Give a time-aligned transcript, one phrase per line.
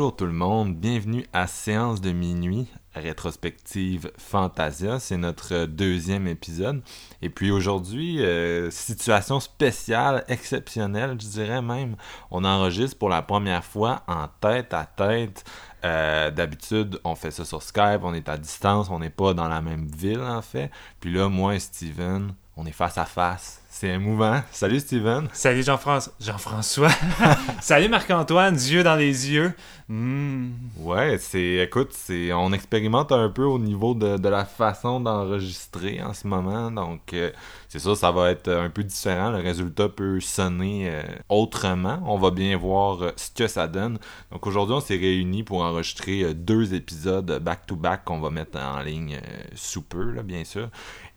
[0.00, 6.80] Bonjour tout le monde, bienvenue à Séance de minuit, rétrospective Fantasia, c'est notre deuxième épisode.
[7.20, 11.96] Et puis aujourd'hui, euh, situation spéciale, exceptionnelle, je dirais même.
[12.30, 15.44] On enregistre pour la première fois en tête à tête.
[15.84, 19.48] Euh, D'habitude, on fait ça sur Skype, on est à distance, on n'est pas dans
[19.48, 20.70] la même ville en fait.
[21.00, 23.62] Puis là, moi et Steven, on est face à face.
[23.70, 24.42] C'est émouvant.
[24.50, 25.28] Salut Steven.
[25.32, 26.12] Salut Jean-François.
[26.20, 26.90] Jean-François.
[27.62, 29.54] Salut Marc-Antoine, yeux dans les yeux.
[29.88, 30.50] Hmm.
[30.76, 31.64] Ouais, c'est.
[31.64, 32.32] Écoute, c'est.
[32.32, 36.70] On expérimente un peu au niveau de, de la façon d'enregistrer en ce moment.
[36.70, 37.30] Donc, euh,
[37.68, 39.30] c'est ça, ça va être un peu différent.
[39.30, 42.02] Le résultat peut sonner euh, autrement.
[42.04, 43.98] On va bien voir euh, ce que ça donne.
[44.30, 49.20] Donc, aujourd'hui, on s'est réunis pour enregistrer deux épisodes back-to-back qu'on va mettre en ligne
[49.54, 50.68] sous peu, là, bien sûr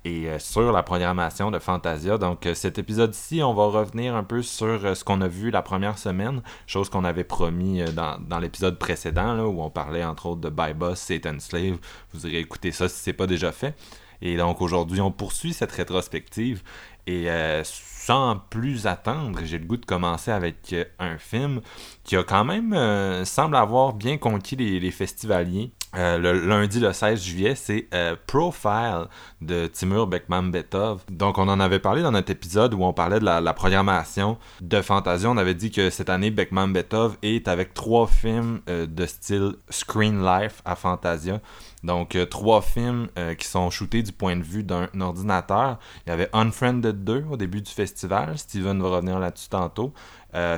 [0.06, 2.18] et sur la programmation de Fantasia.
[2.18, 5.98] Donc cet épisode-ci, on va revenir un peu sur ce qu'on a vu la première
[5.98, 10.74] semaine, chose qu'on avait promis dans, l'épisode précédent, où on parlait entre autres de By
[10.74, 11.78] Boss, Satan Slave.
[12.14, 13.76] Vous irez écouter ça si c'est pas déjà fait.
[14.22, 16.64] Et donc aujourd'hui, on poursuit cette rétrospective.
[17.08, 17.28] Et
[17.64, 21.62] sans plus attendre, j'ai le goût de commencer avec un film
[22.04, 25.72] qui a quand même semble avoir bien conquis les festivaliers.
[25.96, 29.06] Euh, le lundi le 16 juillet, c'est euh, Profile
[29.42, 31.02] de Timur Bekman-Betov.
[31.10, 34.82] Donc on en avait parlé dans notre épisode où on parlait de la, programmation de
[34.82, 35.30] Fantasia.
[35.30, 40.24] On avait dit que cette année Beckman-Betov est avec trois films euh, de style Screen
[40.24, 41.40] Life à Fantasia.
[41.84, 45.80] Donc trois films qui sont shootés du point de vue d'un ordinateur.
[46.06, 48.38] Il y avait Unfriended 2 au début du festival.
[48.38, 49.94] Steven va revenir là-dessus tantôt.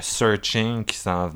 [0.02, 1.30] Searching qui s'en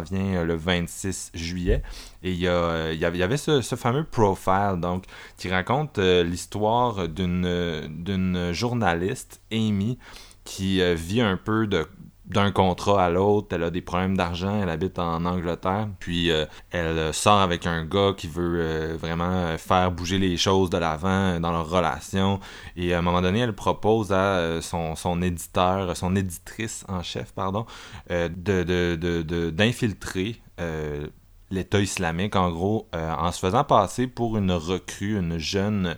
[0.00, 1.82] vient le 26 juillet.
[2.26, 5.04] Et il y, avait ce, fameux profile, donc,
[5.36, 9.96] qui raconte euh, l'histoire d'une journaliste, Amy,
[10.44, 11.86] qui euh, vit un peu de
[12.26, 16.44] d'un contrat à l'autre, elle a des problèmes d'argent, elle habite en Angleterre, puis euh,
[16.70, 21.52] elle sort avec un gars qui veut vraiment faire bouger les choses de l'avant dans
[21.52, 22.40] leur relation,
[22.76, 27.32] et à un moment donné, elle propose à son, son éditeur, son éditrice en chef,
[27.32, 27.66] pardon,
[28.10, 31.10] de d'infiltrer de,
[31.50, 35.96] l'État islamique, en gros, euh, en se faisant passer pour une recrue, une jeune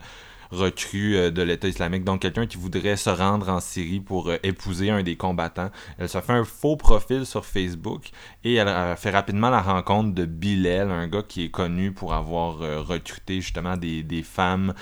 [0.50, 4.36] recrue euh, de l'État islamique, donc quelqu'un qui voudrait se rendre en Syrie pour euh,
[4.42, 5.70] épouser un des combattants.
[5.98, 8.10] Elle se fait un faux profil sur Facebook
[8.44, 12.58] et elle fait rapidement la rencontre de Bilal, un gars qui est connu pour avoir
[12.86, 14.74] recruté justement des, des femmes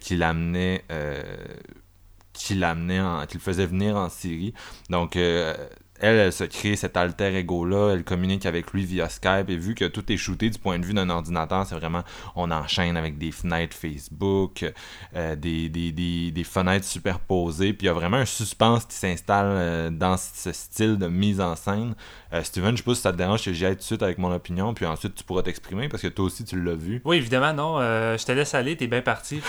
[0.00, 0.84] qui l'amenaient
[2.32, 4.54] qui l'amenait, qui le faisait venir en Syrie.
[4.88, 5.16] Donc
[6.00, 9.74] elle, elle se crée cet alter ego-là, elle communique avec lui via Skype, et vu
[9.74, 12.02] que tout est shooté du point de vue d'un ordinateur, c'est vraiment,
[12.36, 14.64] on enchaîne avec des fenêtres Facebook,
[15.14, 18.96] euh, des, des, des, des, fenêtres superposées, puis il y a vraiment un suspense qui
[18.96, 21.94] s'installe euh, dans ce style de mise en scène.
[22.32, 24.02] Euh, Steven, je sais pas si ça te dérange que j'y aille tout de suite
[24.02, 27.02] avec mon opinion, puis ensuite tu pourras t'exprimer, parce que toi aussi tu l'as vu.
[27.04, 29.40] Oui, évidemment, non, je te laisse aller, t'es bien parti.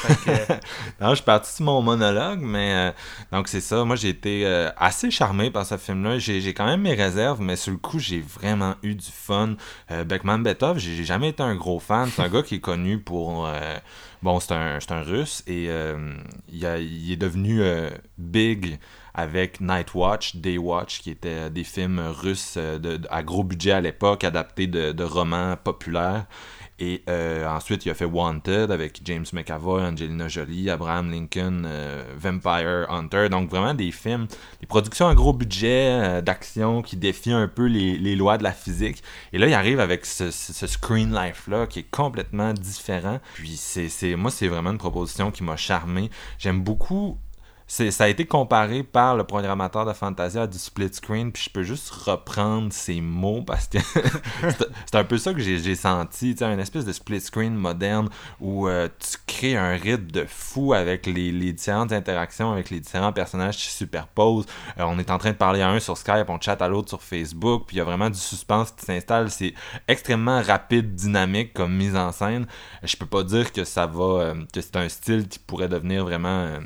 [1.01, 2.93] non, je suis parti sur mon monologue, mais
[3.31, 4.45] donc c'est ça, moi j'ai été
[4.77, 8.21] assez charmé par ce film-là, j'ai quand même mes réserves, mais sur le coup, j'ai
[8.21, 9.55] vraiment eu du fun.
[9.91, 12.09] Euh, Beckman Betov, j'ai jamais été un gros fan.
[12.09, 13.47] C'est un gars qui est connu pour.
[13.47, 13.77] Euh,
[14.21, 16.15] bon, c'est un, un russe et euh,
[16.51, 17.61] il, est devenu
[18.17, 18.79] big
[19.13, 23.81] avec Night Watch, Day Watch, qui étaient des films russes de, à gros budget à
[23.81, 26.25] l'époque, adaptés de, romans populaires.
[26.83, 32.03] Et euh, ensuite, il a fait Wanted avec James McAvoy, Angelina Jolie, Abraham Lincoln, euh,
[32.17, 33.29] Vampire Hunter.
[33.29, 34.25] Donc vraiment des films,
[34.61, 38.51] des productions à gros budget, euh, d'action qui défient un peu les, lois de la
[38.51, 39.03] physique.
[39.31, 43.19] Et là, il arrive avec ce, screen life-là qui est complètement différent.
[43.35, 46.09] Puis c'est, moi, c'est vraiment une proposition qui m'a charmé.
[46.39, 47.19] J'aime beaucoup
[47.71, 51.49] ça a été comparé par le programmateur de Fantasia à du split screen, puis je
[51.49, 53.77] peux juste reprendre ces mots parce que
[54.85, 58.09] c'est un peu ça que j'ai senti, une espèce de split screen moderne
[58.41, 63.13] où euh, tu crée un rythme de fou avec les, différentes interactions avec les différents
[63.13, 64.47] personnages qui se superposent.
[64.77, 66.89] Euh, on est en train de parler à un sur Skype, on chatte à l'autre
[66.89, 69.31] sur Facebook, puis il y a vraiment du suspense qui s'installe.
[69.31, 69.53] C'est
[69.87, 72.47] extrêmement rapide, dynamique comme mise en scène.
[72.83, 76.03] Je peux pas dire que ça va, euh, que c'est un style qui pourrait devenir
[76.03, 76.59] vraiment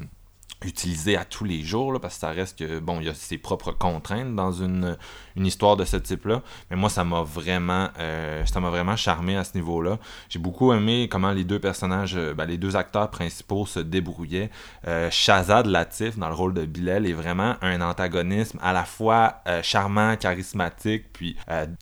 [0.66, 3.14] utilisé à tous les jours, là, parce que ça reste que, bon, il y a
[3.14, 4.98] ses propres contraintes dans une,
[5.36, 6.42] une histoire de ce type-là.
[6.70, 10.00] Mais moi, ça m'a vraiment, euh, ça m'a vraiment charmé à ce niveau-là.
[10.30, 14.50] J'ai beaucoup aimé comment les deux personnages, euh, ben, les deux acteurs principaux se débrouillaient.
[14.88, 19.42] Euh, Shazad Latif, dans le rôle de Bilal, est vraiment un antagonisme à la fois
[19.48, 21.36] euh, charmant, charismatique, puis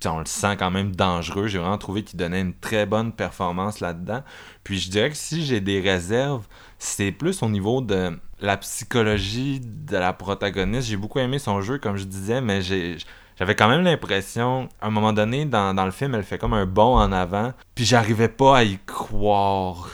[0.05, 1.47] on le sent quand même dangereux.
[1.47, 4.23] J'ai vraiment trouvé qu'il donnait une très bonne performance là-dedans.
[4.63, 6.45] Puis je dirais que si j'ai des réserves,
[6.79, 10.89] c'est plus au niveau de la psychologie de la protagoniste.
[10.89, 12.97] J'ai beaucoup aimé son jeu, comme je disais, mais j'ai
[13.39, 16.53] j'avais quand même l'impression, à un moment donné, dans, dans, le film, elle fait comme
[16.53, 19.89] un bond en avant, puis j'arrivais pas à y croire.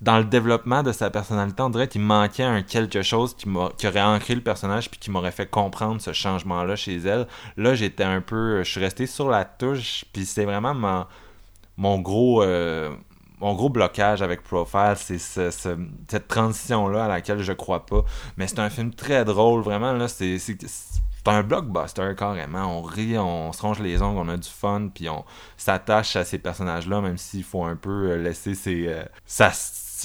[0.00, 3.48] Dans le développement de sa personnalité, on dirait qu'il manquait un quelque chose qui,
[3.78, 7.28] qui aurait ancré le personnage, puis qui m'aurait fait comprendre ce changement-là chez elle.
[7.56, 8.64] Là, j'étais un peu...
[8.64, 11.06] Je suis resté sur la touche, puis c'est vraiment mon,
[11.76, 12.42] mon gros...
[12.42, 12.90] Euh,
[13.40, 18.04] mon gros blocage avec Profile, c'est ce, cette transition-là à laquelle je crois pas.
[18.36, 19.92] Mais c'est un film très drôle, vraiment.
[19.92, 20.38] là C'est
[21.26, 22.78] un blockbuster carrément.
[22.78, 25.24] On rit, on se ronge les ongles, on a du fun, puis on
[25.56, 28.86] s'attache à ces personnages-là, même s'il faut un peu euh, laisser ces.
[28.88, 29.04] Euh,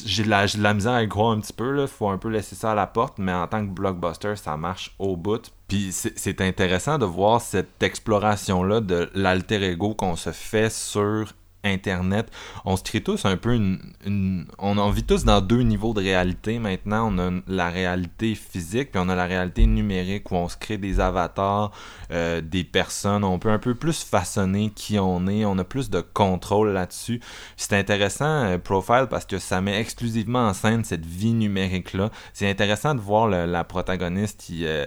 [0.06, 2.18] j'ai de, la, de la misère à y croire un petit peu, il faut un
[2.18, 5.52] peu laisser ça à la porte, mais en tant que blockbuster, ça marche au bout.
[5.68, 11.32] Puis c'est intéressant de voir cette exploration-là de l'alter ego qu'on se fait sur
[11.66, 12.32] Internet.
[12.64, 16.60] On se crée tous un peu une, on vit tous dans deux niveaux de réalité
[16.60, 17.12] maintenant.
[17.12, 20.78] On a la réalité physique, puis on a la réalité numérique où on se crée
[20.78, 21.72] des avatars,
[22.12, 23.24] euh, des personnes.
[23.24, 25.46] On peut un peu plus façonner qui on est.
[25.46, 27.20] On a plus de contrôle là-dessus.
[27.58, 32.10] C'est intéressant, euh, Profile, parce que ça met exclusivement en scène cette vie numérique-là.
[32.34, 34.86] C'est intéressant de voir la protagoniste qui euh,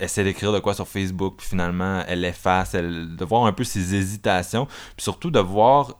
[0.00, 3.64] essaie d'écrire de quoi sur Facebook, puis finalement, elle efface, elle, de voir un peu
[3.64, 5.94] ses hésitations, puis surtout de voir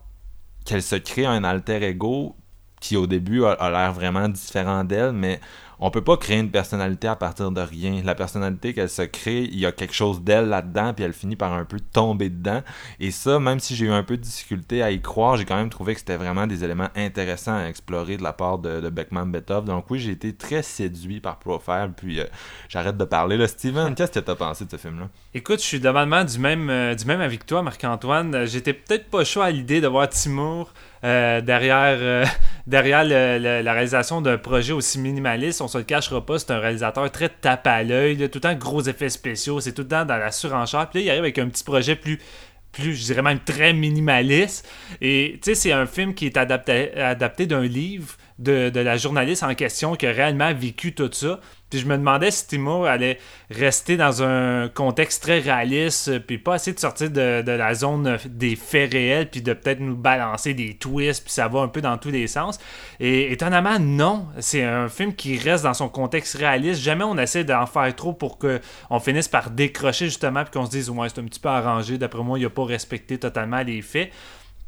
[0.65, 2.35] qu'elle se crée un alter ego
[2.79, 5.39] qui au début a l'air vraiment différent d'elle, mais
[5.81, 8.01] on peut pas créer une personnalité à partir de rien.
[8.05, 11.35] La personnalité qu'elle se crée, il y a quelque chose d'elle là-dedans, puis elle finit
[11.35, 12.61] par un peu tomber dedans.
[12.99, 15.55] Et ça, même si j'ai eu un peu de difficulté à y croire, j'ai quand
[15.55, 19.25] même trouvé que c'était vraiment des éléments intéressants à explorer de la part de, Beckman
[19.25, 19.65] Betov.
[19.65, 22.25] Donc oui, j'ai été très séduit par Profile, puis euh,
[22.69, 23.47] j'arrête de parler.
[23.47, 25.09] Steven, qu'est-ce que tu as pensé de ce film-là?
[25.33, 28.45] Écoute, je suis normalement du même, euh, du même avec toi, Marc-Antoine.
[28.45, 30.71] J'étais peut-être pas chaud à l'idée de voir Timur
[31.03, 32.25] euh, derrière, euh,
[32.67, 35.61] la réalisation d'un projet aussi minimaliste.
[35.61, 38.55] On se le cachera pas, c'est un réalisateur très tape à l'œil, tout le temps
[38.55, 40.89] gros effets spéciaux, c'est tout le temps dans la surenchère.
[40.89, 42.19] Puis là, il arrive avec un petit projet plus
[42.77, 44.67] je dirais même très minimaliste.
[45.01, 49.53] Et tu sais, c'est un film qui est adapté d'un livre de, la journaliste en
[49.53, 51.39] question qui a réellement vécu tout ça.
[51.69, 53.17] Puis je me demandais si Timo allait
[53.49, 58.57] rester dans un contexte très réaliste, puis pas essayer de sortir de, la zone des
[58.57, 61.97] faits réels, puis de peut-être nous balancer des twists, puis ça va un peu dans
[61.97, 62.59] tous les sens.
[62.99, 64.27] Et étonnamment, non.
[64.39, 66.81] C'est un film qui reste dans son contexte réaliste.
[66.81, 70.71] Jamais on essaie d'en faire trop pour qu'on finisse par décrocher justement, puis qu'on se
[70.71, 71.97] dise, ouais, c'est un petit peu arrangé.
[71.97, 74.11] D'après moi, il n'a pas respecté totalement les faits.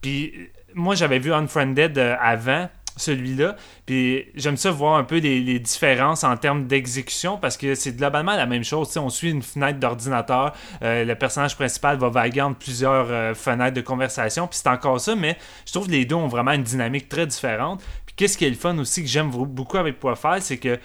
[0.02, 0.34] Puis
[0.74, 3.56] moi, j'avais vu Unfriended euh, avant celui-là.
[3.86, 8.36] Puis j'aime ça voir un peu les, différences en termes d'exécution parce que c'est globalement
[8.36, 8.96] la même chose.
[8.98, 13.76] on suit une fenêtre d'ordinateur, euh, le personnage principal va vaguer entre plusieurs euh, fenêtres
[13.76, 16.64] de conversation, puis c'est encore ça, mais je trouve que les deux ont vraiment une
[16.64, 17.82] dynamique très différente.
[18.06, 20.80] Puis qu'est-ce qui est le fun aussi que j'aime beaucoup avec Profile, c'est que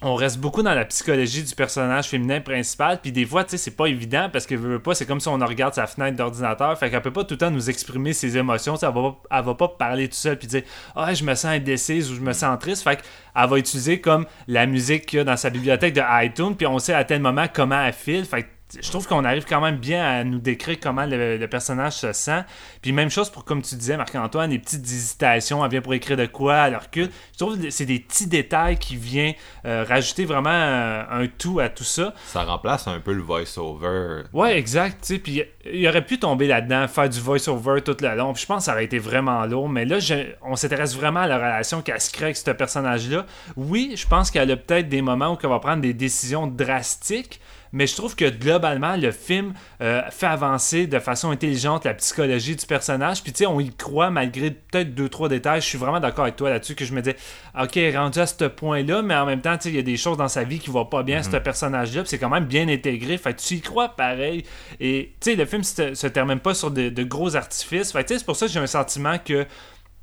[0.00, 3.58] on reste beaucoup dans la psychologie du personnage féminin principal, puis des fois, tu sais,
[3.58, 6.78] c'est pas évident parce que veut pas, c'est comme si on regarde sa fenêtre d'ordinateur,
[6.78, 9.54] fait qu'elle peut pas tout le temps nous exprimer ses émotions, elle va, elle va
[9.54, 10.62] pas parler tout seul puis dire
[10.94, 14.26] ah je me sens indécise ou je me sens triste, fait qu'elle va utiliser comme
[14.46, 17.20] la musique qu'il y a dans sa bibliothèque de iTunes, puis on sait à tel
[17.20, 18.46] moment comment elle file, fait
[18.80, 22.42] je trouve qu'on arrive quand même bien à nous décrire comment le, personnage se sent.
[22.82, 26.16] Puis même chose pour, comme tu disais, Marc-Antoine, les petites hésitations, elle vient pour écrire
[26.16, 27.08] de quoi, leur recule.
[27.32, 29.34] Je trouve que c'est des petits détails qui viennent
[29.64, 32.14] euh, rajouter vraiment euh, un, tout à tout ça.
[32.26, 34.24] Ça remplace un peu le voice-over.
[34.32, 35.12] Ouais, exact.
[35.22, 38.32] Puis il aurait pu tomber là-dedans, faire du voice-over tout le long.
[38.34, 39.68] Puis je pense que ça aurait été vraiment lourd.
[39.68, 39.98] Mais là,
[40.42, 43.24] on s'intéresse vraiment à la relation qu'elle se crée avec ce personnage-là.
[43.56, 47.40] Oui, je pense qu'elle a peut-être des moments où elle va prendre des décisions drastiques
[47.72, 52.56] mais je trouve que globalement, le film euh, fait avancer de façon intelligente la psychologie
[52.56, 53.22] du personnage.
[53.22, 55.60] Puis tu sais, on y croit malgré peut-être deux, trois détails.
[55.60, 57.12] Je suis vraiment d'accord avec toi là-dessus que je me dis,
[57.60, 59.96] ok, rendu à ce point-là, mais en même temps, tu sais, il y a des
[59.96, 61.42] choses dans sa vie qui vont pas bien, ce mhm.
[61.42, 62.02] personnage-là.
[62.02, 63.18] Puis c'est quand même bien intégré.
[63.18, 64.44] Fait que tu y crois pareil.
[64.80, 67.92] Et tu sais, le film se, se termine pas sur de, gros artifices.
[67.92, 69.46] Fait tu sais, c'est pour ça que j'ai un sentiment que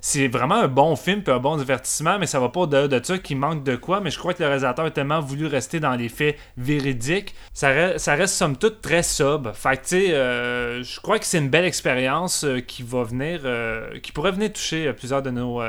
[0.05, 3.03] c'est vraiment un bon film puis un bon divertissement, mais ça va pas de, de
[3.03, 4.01] ça qui manque de quoi.
[4.01, 7.33] Mais je crois que le réalisateur a tellement voulu rester dans les faits véridiques.
[7.55, 9.55] Ça reste, ça reste somme toute très sobre.
[9.55, 13.01] Fait que, tu sais, euh, je crois que c'est une belle expérience euh, qui va
[13.01, 15.63] venir, euh, qui pourrait venir toucher plusieurs de nos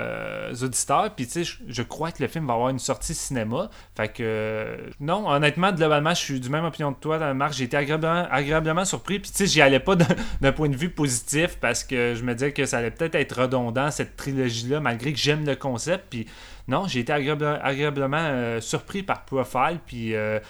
[0.63, 1.15] auditeurs.
[1.17, 3.71] Puis, tu sais, je, crois que le film va avoir une sortie cinéma.
[3.97, 7.55] Fait que, non, honnêtement, globalement, je suis du même opinion de toi, Marc.
[7.55, 9.19] J'ai été agréablement, agréablement surpris.
[9.19, 12.35] Puis, tu sais, j'y allais pas d'un point de vue positif parce que je me
[12.35, 16.07] disais que ça allait peut-être être redondant, cette trilogie-là, malgré que j'aime le concept.
[16.11, 16.27] Puis
[16.69, 19.79] non, j'ai été agréablement euh, surpris par Profile.
[19.87, 20.41] Puis, euh,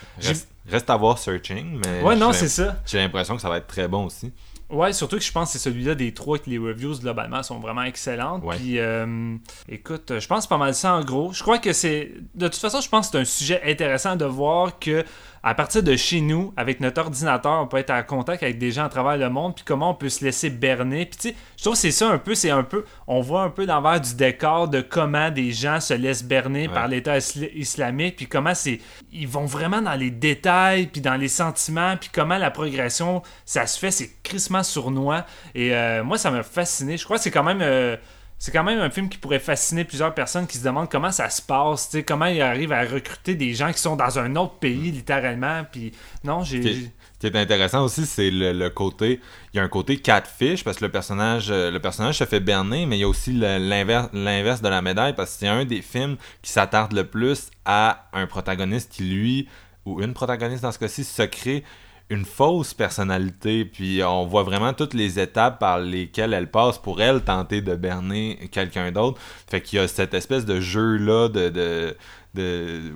[0.68, 2.76] reste, à voir Searching, mais ouais, non, c'est ça.
[2.86, 4.32] J'ai l'impression que ça va être très bon aussi.
[4.68, 7.60] Ouais, surtout que je pense que c'est celui-là des trois que les reviews globalement sont
[7.60, 8.42] vraiment excellentes.
[8.56, 9.36] Puis, euh,
[9.68, 11.32] écoute, je pense pas mal ça en gros.
[11.32, 12.12] Je crois que c'est.
[12.34, 15.04] De toute façon, je pense que c'est un sujet intéressant de voir que
[15.42, 18.70] à partir de chez nous, avec notre ordinateur, on peut être en contact avec des
[18.70, 21.06] gens à travers le monde, puis comment on peut se laisser berner.
[21.06, 23.42] Puis tu sais, je trouve que c'est ça un peu, c'est un peu, on voit
[23.42, 27.18] un peu l'envers du décor de comment des gens se laissent berner par l'État
[27.54, 28.80] islamique, puis comment c'est,
[29.12, 33.66] ils vont vraiment dans les détails, puis dans les sentiments, puis comment la progression, ça
[33.66, 35.24] se fait, c'est crissement sournois.
[35.54, 36.96] Et euh, moi, ça m'a fasciné.
[36.96, 37.62] Je crois que c'est quand même...
[37.62, 37.96] Euh,
[38.38, 41.30] c'est quand même un film qui pourrait fasciner plusieurs personnes qui se demandent comment ça
[41.30, 44.90] se passe, comment il arrive à recruter des gens qui sont dans un autre pays,
[44.90, 45.64] littéralement.
[45.70, 46.62] Puis non, j'ai.
[46.62, 49.20] Ce qui est intéressant aussi, c'est le, côté.
[49.54, 52.40] Il y a un côté catfish parce que le personnage, euh, le personnage se fait
[52.40, 55.80] berner, mais il y a aussi l'inverse de la médaille parce que c'est un des
[55.80, 59.48] films qui s'attarde le plus à un protagoniste qui, lui,
[59.86, 61.64] ou une protagoniste dans ce cas-ci, se crée
[62.08, 67.00] une fausse personnalité, puis on voit vraiment toutes les étapes par lesquelles elle passe pour
[67.00, 69.20] elle tenter de berner quelqu'un d'autre.
[69.48, 71.96] Fait qu'il y a cette espèce de jeu-là de,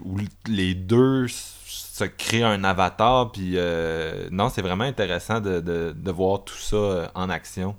[0.05, 6.45] où les deux se créent un avatar, puis euh, non, c'est vraiment intéressant de, voir
[6.45, 7.75] tout ça euh, en action.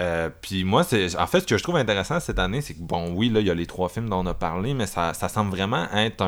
[0.00, 2.82] Euh, puis moi, c'est en fait ce que je trouve intéressant cette année, c'est que
[2.82, 5.12] bon, oui, là, il y a les trois films dont on a parlé, mais ça
[5.14, 6.24] semble vraiment être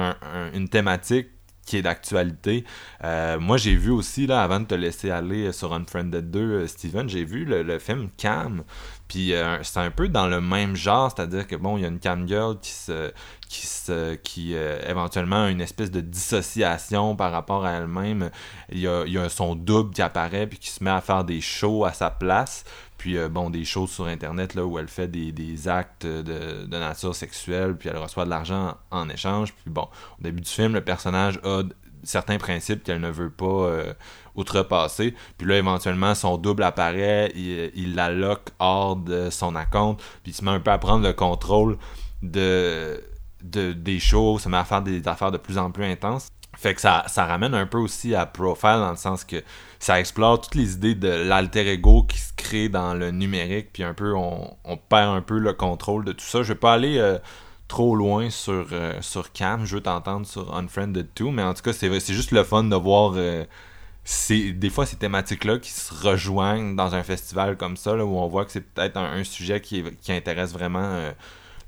[0.55, 1.29] une thématique
[1.67, 2.65] qui est d'actualité.
[3.05, 6.67] Euh, moi, j'ai vu aussi, là, avant de te laisser aller sur Unfriended 2, euh,
[6.67, 8.63] Steven, j'ai vu le, film Cam.
[9.09, 11.89] Puis euh, c'est un peu dans le même genre, c'est-à-dire que bon, il y a
[11.89, 13.13] une cam girl qui se,
[13.49, 18.31] qui se, qui éventuellement a une espèce de dissociation par rapport à elle-même.
[18.73, 21.01] Il y a, il y a son double qui apparaît puis qui se met à
[21.01, 22.65] faire des shows à sa place.
[22.99, 27.15] Puis, euh, bon, des choses sur Internet là, où elle fait des, actes de, nature
[27.15, 29.53] sexuelle, puis elle reçoit de l'argent en échange.
[29.53, 29.89] Puis, bon,
[30.19, 31.63] au début du film, le personnage a
[32.03, 33.93] certains principes qu'elle ne veut pas euh,
[34.35, 35.15] outrepasser.
[35.39, 40.33] Puis là, éventuellement, son double apparaît, il, il la lock hors de son account, puis
[40.33, 41.77] il se met un peu à prendre le contrôle
[42.23, 43.03] de,
[43.43, 46.29] de des shows, se met à faire des affaires de plus en plus intenses.
[46.57, 49.43] Fait que ça, ça ramène un peu aussi à Profile dans le sens que
[49.79, 53.83] ça explore toutes les idées de l'alter ego qui se crée dans le numérique, puis
[53.83, 54.57] un peu on,
[54.89, 56.43] perd un peu le contrôle de tout ça.
[56.43, 57.19] Je vais pas aller euh,
[57.69, 61.63] trop loin sur, euh, sur Cam, je veux t'entendre sur Unfriended 2, mais en tout
[61.63, 63.45] cas, c'est juste le fun de voir euh,
[64.31, 68.45] des fois ces thématiques-là qui se rejoignent dans un festival comme ça, où on voit
[68.45, 71.13] que c'est peut-être un, sujet qui, qui intéresse vraiment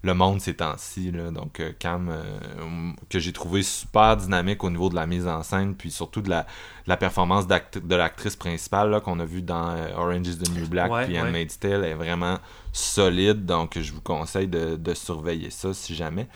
[0.02, 1.11] le monde ces temps-ci.
[1.11, 5.43] Donc, euh, Cam, euh, que j'ai trouvé super dynamique au niveau de la mise en
[5.43, 6.47] scène, puis surtout de la,
[6.87, 11.07] la performance de l'actrice principale qu'on a vu dans euh, Orange is the New Black,
[11.07, 12.38] puis Handmaid's Tale, est vraiment
[12.73, 13.45] solide.
[13.45, 16.28] Donc, je vous conseille de, surveiller ça si jamais.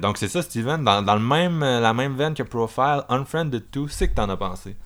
[0.00, 0.84] donc, c'est ça, Steven.
[0.84, 4.76] Dans, le même, la même veine que Profile, Unfriended 2, c'est que t'en as pensé?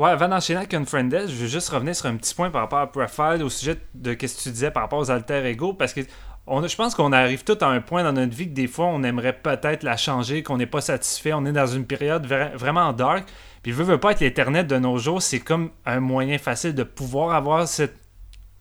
[0.00, 2.78] Ouais, avant d'enchaîner avec Unfriended, je veux juste revenir sur un petit point par rapport
[2.78, 5.92] à Profile, au sujet de ce que tu disais par rapport aux alter ego, parce
[5.92, 6.00] que
[6.66, 9.02] je pense qu'on arrive tout à un point dans notre vie que des fois, on
[9.02, 13.28] aimerait peut-être la changer, qu'on n'est pas satisfait, on est dans une période vraiment dark.
[13.62, 16.82] Puis, veut, veut pas être l'Internet de nos jours, c'est comme un moyen facile de
[16.82, 17.96] pouvoir avoir cette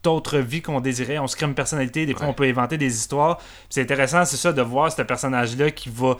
[0.05, 1.19] autre vie qu'on désirait.
[1.19, 3.39] On se crée une personnalité, des fois, on peut inventer des histoires.
[3.69, 6.17] c'est intéressant, c'est ça, de voir ce personnage-là qui va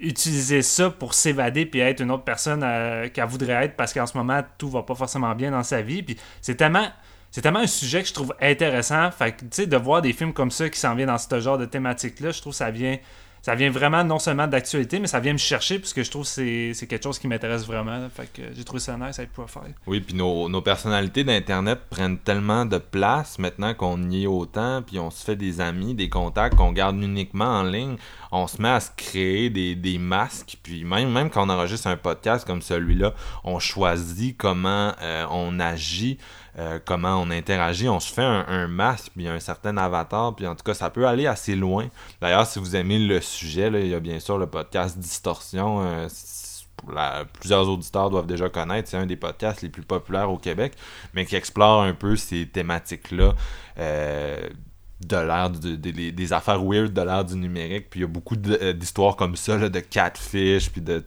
[0.00, 4.06] utiliser ça pour s'évader puis être une autre personne euh, qu'elle voudrait être parce qu'en
[4.06, 6.02] ce moment, tout va pas forcément bien dans sa vie.
[6.02, 6.88] Puis c'est tellement
[7.34, 9.10] c'est tellement un sujet que je trouve intéressant.
[9.10, 11.40] Fait que, tu sais, de voir des films comme ça qui s'en viennent dans ce
[11.40, 12.96] genre de thématique-là, je trouve que ça vient,
[13.42, 16.72] ça vient vraiment non seulement d'actualité, mais ça vient me chercher puisque je trouve que
[16.72, 18.08] c'est quelque chose qui m'intéresse vraiment.
[18.08, 19.74] Fait que j'ai trouvé ça nice avec Profile.
[19.88, 24.82] Oui, puis nos, nos personnalités d'Internet prennent tellement de place maintenant qu'on y est autant,
[24.82, 27.96] puis on se fait des amis, des contacts qu'on garde uniquement en ligne.
[28.36, 32.44] On se met à se créer des, masques, puis même, quand on enregistre un podcast
[32.44, 33.14] comme celui-là,
[33.44, 36.18] on choisit comment euh, on agit.
[36.58, 37.88] Euh, comment on interagit.
[37.88, 41.06] On se fait un, masque, puis un certain avatar, puis en tout cas, ça peut
[41.06, 41.86] aller assez loin.
[42.20, 45.82] D'ailleurs, si vous aimez le sujet, il y a bien sûr le podcast Distorsion.
[45.84, 46.08] Euh,
[47.40, 48.88] plusieurs auditeurs doivent déjà connaître.
[48.88, 50.74] C'est un des podcasts les plus populaires au Québec,
[51.12, 53.34] mais qui explore un peu ces thématiques-là.
[55.06, 59.16] De l'ère des affaires weird de l'ère du numérique puis il y a beaucoup d'histoires
[59.16, 61.02] comme ça là, de catfish puis de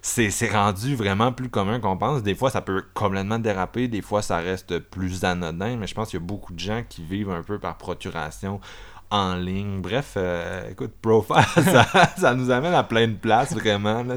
[0.00, 4.22] c'est rendu vraiment plus commun qu'on pense des fois ça peut complètement déraper des fois
[4.22, 7.30] ça reste plus anodin mais je pense qu'il y a beaucoup de gens qui vivent
[7.30, 8.60] un peu par procuration
[9.10, 9.80] en ligne.
[9.80, 11.36] Bref, euh, écoute, Profile,
[12.16, 14.02] ça, nous amène à plein de places, vraiment.
[14.02, 14.16] Là,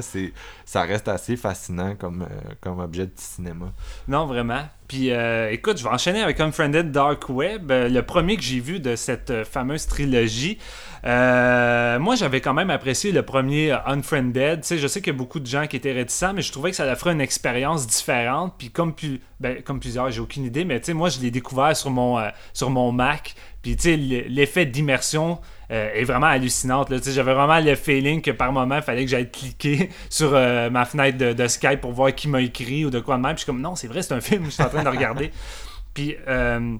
[0.72, 3.74] ça reste assez fascinant comme, euh, comme objet de cinéma.
[4.08, 4.62] Non, vraiment.
[4.88, 8.80] Puis euh, écoute, je vais enchaîner avec Unfriended Dark Web, le premier que j'ai vu
[8.80, 10.56] de cette fameuse trilogie.
[11.04, 14.64] moi, j'avais quand même apprécié le premier Unfriended.
[14.64, 16.76] Je sais qu'il y a beaucoup de gens qui étaient réticents, mais je trouvais que
[16.76, 18.54] ça offrait une expérience différente.
[18.56, 18.94] Puis comme,
[19.40, 22.18] ben, comme plusieurs, j'ai aucune idée, mais moi, je l'ai découvert sur mon,
[22.54, 23.34] sur mon Mac.
[23.60, 23.76] Puis,
[24.28, 25.38] l'effet d'immersion
[25.70, 26.92] euh, est vraiment hallucinante.
[27.04, 30.84] J'avais vraiment le feeling que par moment, il fallait que j'aille cliquer sur euh, ma
[30.84, 33.34] fenêtre de, Skype pour voir qui m'a écrit ou de quoi de même.
[33.34, 34.88] Puis, je suis comme, non, c'est vrai, c'est un film, je suis en train de
[34.88, 35.30] regarder.
[35.94, 36.76] Puis, euh,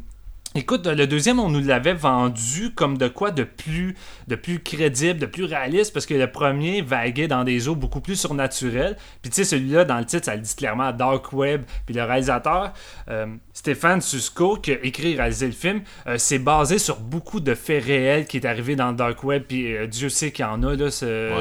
[0.54, 3.96] Écoute, le deuxième, on nous l'avait vendu comme de quoi de plus,
[4.28, 8.02] de plus crédible, de plus réaliste, parce que le premier vaguait dans des eaux beaucoup
[8.02, 8.98] plus surnaturelles.
[9.22, 11.62] Puis tu sais, celui-là, dans le titre, ça le dit clairement Dark Web.
[11.86, 12.74] Puis le réalisateur,
[13.08, 13.28] euh,
[13.62, 17.54] Stéphane Susko, qui a écrit et réalisé le film, euh, c'est basé sur beaucoup de
[17.54, 19.44] faits réels qui est arrivé dans le Dark Web.
[19.46, 20.74] Puis euh, Dieu sait qu'il y en a.
[20.74, 20.90] Là,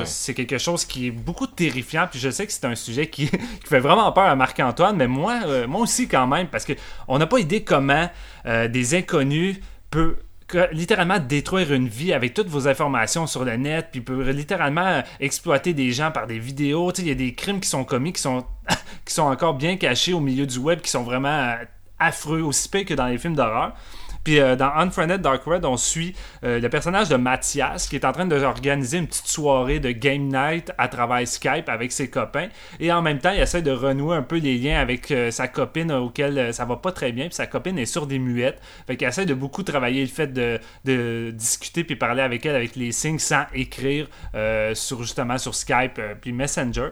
[0.05, 2.07] c'est, quelque chose qui est beaucoup terrifiant.
[2.07, 5.07] Puis je sais que c'est un sujet qui, qui fait vraiment peur à Marc-Antoine, mais
[5.07, 8.07] moi, moi aussi quand même, parce qu'on n'a pas idée comment
[8.45, 9.59] des inconnu
[9.89, 10.17] peut
[10.71, 15.73] littéralement détruire une vie avec toutes vos informations sur le net, puis peut littéralement exploiter
[15.73, 16.91] des gens par des vidéos.
[16.99, 18.45] Il y a des crimes qui sont commis qui sont,
[19.05, 21.55] qui sont encore bien cachés au milieu du web, qui sont vraiment
[22.01, 23.73] affreux, aussi pires que dans les films d'horreur.
[24.23, 28.05] Puis euh, dans Unfriended Dark Red, on suit euh, le personnage de Mathias qui est
[28.05, 32.49] en train d'organiser une petite soirée de game night à travers Skype avec ses copains.
[32.79, 35.47] Et en même temps, il essaie de renouer un peu les liens avec euh, sa
[35.47, 37.25] copine auquel ça va pas très bien.
[37.25, 38.59] Puis sa copine est sur des muettes.
[38.87, 42.55] Fait qu'il essaie de beaucoup travailler le fait de, de discuter puis parler avec elle
[42.55, 44.07] avec les signes sans écrire
[44.73, 46.89] sur justement sur Skype puis Messenger.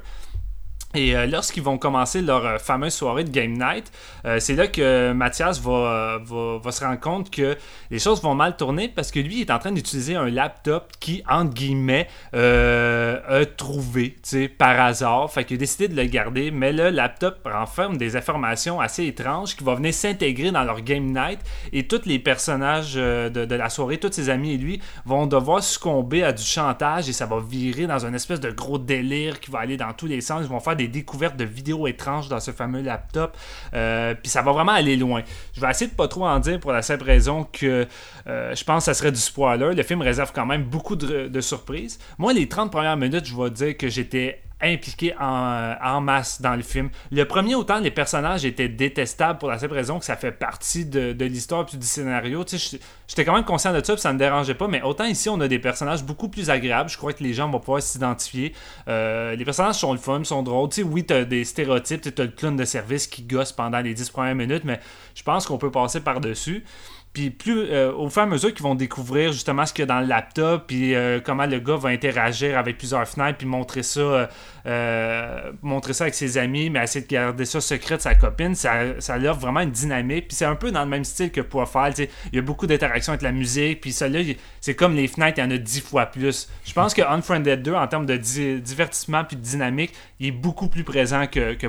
[0.95, 3.91] Et euh, lorsqu'ils vont commencer leur euh, fameuse soirée de Game Night,
[4.25, 7.55] euh, c'est là que Mathias va, va, se rendre compte que
[7.91, 11.21] les choses vont mal tourner parce que lui est en train d'utiliser un laptop qui,
[11.29, 14.15] entre guillemets, a trouvé
[14.57, 15.31] par hasard.
[15.31, 19.55] Fait qu'il a décidé de le garder, mais le laptop renferme des informations assez étranges
[19.55, 21.39] qui vont venir s'intégrer dans leur Game Night
[21.71, 25.63] et tous les personnages de, de, la soirée, tous ses amis et lui vont devoir
[25.63, 29.51] succomber à du chantage et ça va virer dans une espèce de gros délire qui
[29.51, 30.41] va aller dans tous les sens.
[30.43, 33.37] Ils vont faire des découvertes de vidéos étranges dans ce fameux laptop.
[33.73, 35.21] Euh, puis ça va vraiment aller loin.
[35.53, 37.85] Je vais essayer de pas trop en dire pour la simple raison que
[38.27, 39.75] euh, je pense que ça serait du spoiler.
[39.75, 41.99] Le film réserve quand même beaucoup de, de surprises.
[42.17, 46.55] Moi, les 30 premières minutes, je vais dire que j'étais impliqué en, en, masse dans
[46.55, 46.89] le film.
[47.11, 50.85] Le premier, autant les personnages étaient détestables pour la simple raison que ça fait partie
[50.85, 52.43] de, l'histoire puis du scénario.
[52.47, 55.39] J'étais quand même conscient de ça, puis ça me dérangeait pas, mais autant ici, on
[55.39, 56.89] a des personnages beaucoup plus agréables.
[56.89, 58.53] Je crois que les gens vont pouvoir s'identifier.
[58.87, 60.71] Euh, les personnages sont le fun, sont drôles.
[60.73, 64.09] sais oui, t'as des stéréotypes, t'as le clown de service qui gosse pendant les 10
[64.09, 64.79] premières minutes, mais
[65.15, 66.63] je pense qu'on peut passer par-dessus.
[67.11, 69.83] Puis plus euh, au fur et à mesure qu'ils vont découvrir justement ce qu'il y
[69.83, 73.47] a dans le laptop, puis euh, comment le gars va interagir avec plusieurs fenêtres, puis
[73.47, 74.29] montrer ça,
[74.67, 78.53] euh, montrer ça avec ses amis, mais essayer de garder ça secret de sa copine,
[78.53, 80.27] ça, ça offre vraiment une dynamique.
[80.27, 82.07] Puis c'est un peu dans le même style que Profile.
[82.31, 84.19] Il y a beaucoup d'interactions avec la musique, puis ça là,
[84.61, 86.47] c'est comme les fenêtres, il y en a dix fois plus.
[86.63, 90.67] Je pense que Unfriended 2, en termes de divertissement puis de dynamique, il est beaucoup
[90.67, 91.67] plus présent que, que.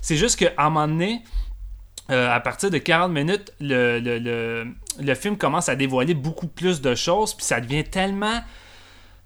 [0.00, 1.22] C'est juste qu'à un moment donné,
[2.12, 3.98] euh, à partir de 40 minutes, le,
[5.00, 8.40] le, film commence à dévoiler beaucoup plus de choses, puis ça devient tellement.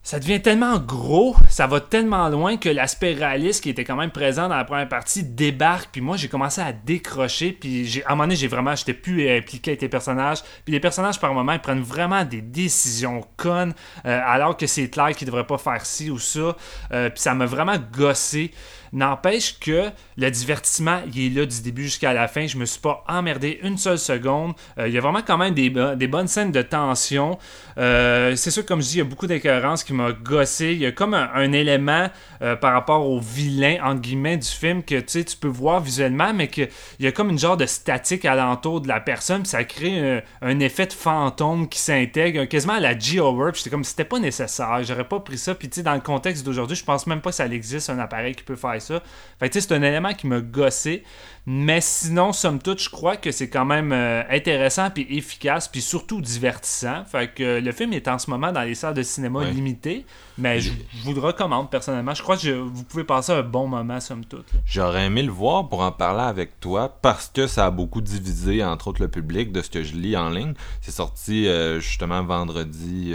[0.04, 4.12] Ça devient tellement gros, ça va tellement loin que l'aspect réaliste qui était quand même
[4.12, 5.88] présent dans la première partie débarque.
[5.90, 7.50] Puis moi, j'ai commencé à décrocher.
[7.50, 10.44] Puis à un moment donné, j'ai vraiment, j'étais plus impliqué avec les personnages.
[10.64, 14.88] Puis les personnages, par moment, ils prennent vraiment des décisions connes, euh, alors que c'est
[14.90, 16.56] clair qu'ils devraient pas faire ci ou ça.
[16.92, 18.52] Euh, puis ça m'a vraiment gossé.
[18.92, 22.46] N'empêche que le divertissement, il est là du début jusqu'à la fin.
[22.46, 24.54] Je me suis pas emmerdé une seule seconde.
[24.78, 27.38] Euh, il y a vraiment quand même des, des bonnes scènes de tension.
[27.78, 30.72] Euh, c'est sûr, comme je dis, il y a beaucoup d'incohérences qui m'ont gossé.
[30.72, 32.08] Il y a comme un, élément
[32.42, 36.48] euh, par rapport au vilain, entre guillemets, du film que tu peux voir visuellement, mais
[36.48, 36.68] qu'il
[37.00, 39.44] y a comme une genre de statique alentour de la personne.
[39.44, 44.04] Ça crée un, effet de fantôme qui s'intègre, quasiment à la Geo J'étais comme, c'était
[44.04, 44.82] pas nécessaire.
[44.82, 45.54] J'aurais pas pris ça.
[45.54, 47.98] Puis tu sais, dans le contexte d'aujourd'hui, je pense même pas que ça existe un
[47.98, 49.02] appareil qui peut faire ça.
[49.38, 51.02] Fait c'est un élément qui m'a gossé.
[51.48, 55.80] Mais sinon, somme toute, je crois que c'est quand même euh, intéressant puis efficace puis
[55.80, 57.04] surtout divertissant.
[57.04, 60.04] Fait que le film est en ce moment dans les salles de cinéma limitées.
[60.38, 60.72] mais je
[61.04, 62.14] vous le recommande personnellement.
[62.14, 64.46] Je crois que je- vous pouvez passer un bon moment, somme toute.
[64.66, 68.64] J'aurais aimé le voir pour en parler avec toi parce que ça a beaucoup divisé,
[68.64, 70.54] entre autres, le public de ce que je lis en ligne.
[70.80, 73.12] C'est sorti euh, justement vendredi.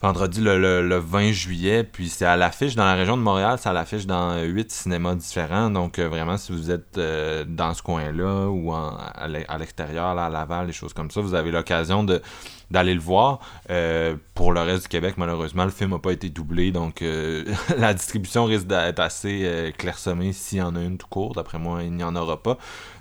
[0.00, 3.58] Vendredi le, le- le 20 juillet, puis c'est à l'affiche dans la région de Montréal,
[3.60, 5.70] c'est à l'affiche dans huit cinémas différents.
[5.70, 9.58] Donc euh, vraiment, si vous êtes euh, dans ce coin-là ou en- à l'e- à
[9.58, 12.22] l'extérieur, à Laval, des choses comme ça, vous avez l'occasion de
[12.70, 13.40] d'aller le voir.
[13.70, 17.44] Euh, pour le reste du Québec, malheureusement, le film n'a pas été doublé, donc euh,
[17.76, 21.34] la distribution risque d'être assez euh, clairsemée s'il y en a une tout court.
[21.34, 22.56] D'après moi, il n'y en aura pas.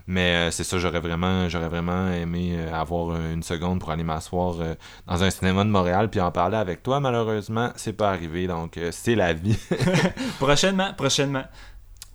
[0.09, 4.03] Mais euh, c'est ça, j'aurais vraiment, j'aurais vraiment aimé euh, avoir une seconde pour aller
[4.03, 4.73] m'asseoir euh,
[5.05, 6.99] dans un cinéma de Montréal puis en parler avec toi.
[7.01, 9.57] Malheureusement, c'est pas arrivé, donc c'est la vie.
[10.39, 11.43] Prochainement, prochainement.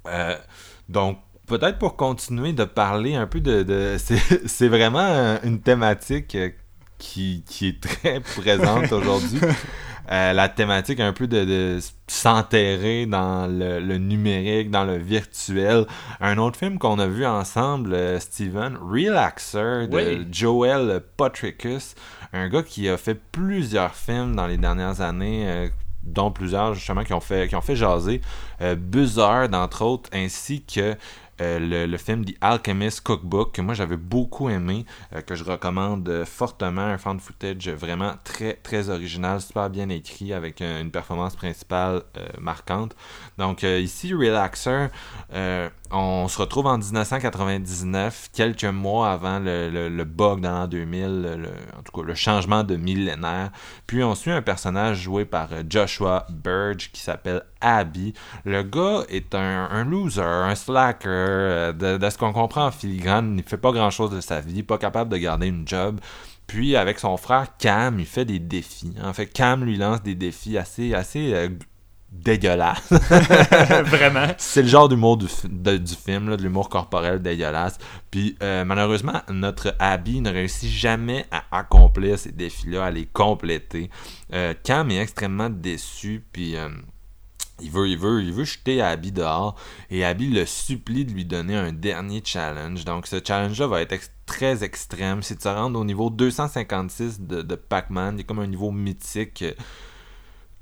[0.09, 0.37] Euh,
[0.89, 3.63] donc, peut-être pour continuer de parler un peu de...
[3.63, 6.37] de- c'est vraiment une thématique
[6.99, 9.39] qui, qui est très présente aujourd'hui.
[10.11, 15.87] Euh, la thématique un peu de, de s'enterrer dans le, le numérique, dans le virtuel.
[16.21, 20.27] Un autre film qu'on a vu ensemble, euh, Steven, Relaxer, de Oui.
[20.31, 21.95] Joel Potricus,
[22.33, 25.69] un gars qui a fait plusieurs films dans les dernières années, euh,
[26.03, 28.21] dont plusieurs justement qui ont fait, qui ont fait jaser.
[28.61, 30.97] Euh, Buzzard, entre autres, ainsi que
[31.43, 36.09] euh, le, film The Alchemist Cookbook, que moi j'avais beaucoup aimé, euh, que je recommande
[36.09, 41.37] euh, fortement, un fan footage vraiment très très original, super bien écrit, avec une performance
[41.37, 42.03] principale
[42.41, 42.95] marquante.
[43.39, 44.89] Donc ici, Relaxer,
[45.93, 51.83] on se retrouve en 1999, quelques mois avant le, bug dans l'an 2000, le- en
[51.83, 53.51] tout cas le changement de millénaire.
[53.87, 58.15] Puis on suit un personnage joué par euh, Joshua Burge qui s'appelle Abby.
[58.45, 61.09] Le gars est un, loser, un slacker.
[61.09, 64.63] euh, De, ce qu'on comprend en filigrane, il fait pas grand chose de sa vie,
[64.63, 66.01] pas capable de garder une job.
[66.47, 68.95] Puis avec son frère Cam, il fait des défis.
[69.03, 71.49] En fait, Cam lui lance des défis assez, assez
[72.13, 72.93] dégueulasses.
[73.87, 74.27] Vraiment.
[74.39, 77.79] C'est le genre d'humour du, fi- de- du film, là, de l'humour corporel dégueulasse.
[78.11, 83.91] Puis euh, malheureusement, notre Abby ne réussit jamais à accomplir ces défis-là, à les compléter.
[84.33, 86.69] Euh, Cam est extrêmement déçu, puis euh,
[87.61, 89.57] il veut, il veut, il veut jeter Abby dehors,
[89.91, 92.85] et Abby le supplie de lui donner un dernier challenge.
[92.85, 95.23] Donc ce challenge-là va être ex- très extrême.
[95.23, 98.15] C'est de se rendre au niveau 256 de, de Pac-Man.
[98.17, 99.45] Il y a comme un niveau mythique.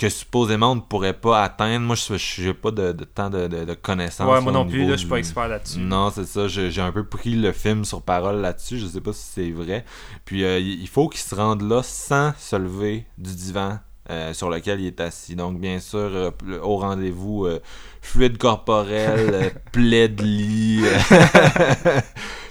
[0.00, 1.84] Que supposément on ne pourrait pas atteindre.
[1.84, 4.32] Moi, je n'ai pas de, de temps de, de, de connaissances.
[4.32, 5.78] Ouais, moi non plus, là, je suis pas expert là-dessus.
[5.78, 6.48] Non, c'est ça.
[6.48, 8.78] J'ai un peu pris le film sur parole là-dessus.
[8.78, 9.84] Je sais pas si c'est vrai.
[10.24, 14.48] Puis euh, il faut qu'il se rende là sans se lever du divan euh, sur
[14.48, 15.36] lequel il est assis.
[15.36, 16.30] Donc, bien sûr, euh,
[16.62, 17.60] au rendez-vous, euh,
[18.00, 20.80] fluide corporel, plaie de lit,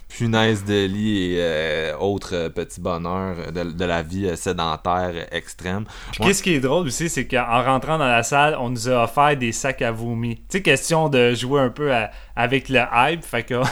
[0.10, 5.14] punaise de lit et euh, autres euh, petits bonheurs de, de la vie euh, sédentaire
[5.32, 5.86] extrême.
[6.12, 6.28] Puis Ouais.
[6.28, 9.38] qu'est-ce qui est drôle aussi, c'est qu'en rentrant dans la salle, on nous a offert
[9.38, 10.36] des sacs à vomi.
[10.38, 13.56] Tu sais, question de jouer un peu à- avec le hype, fait que...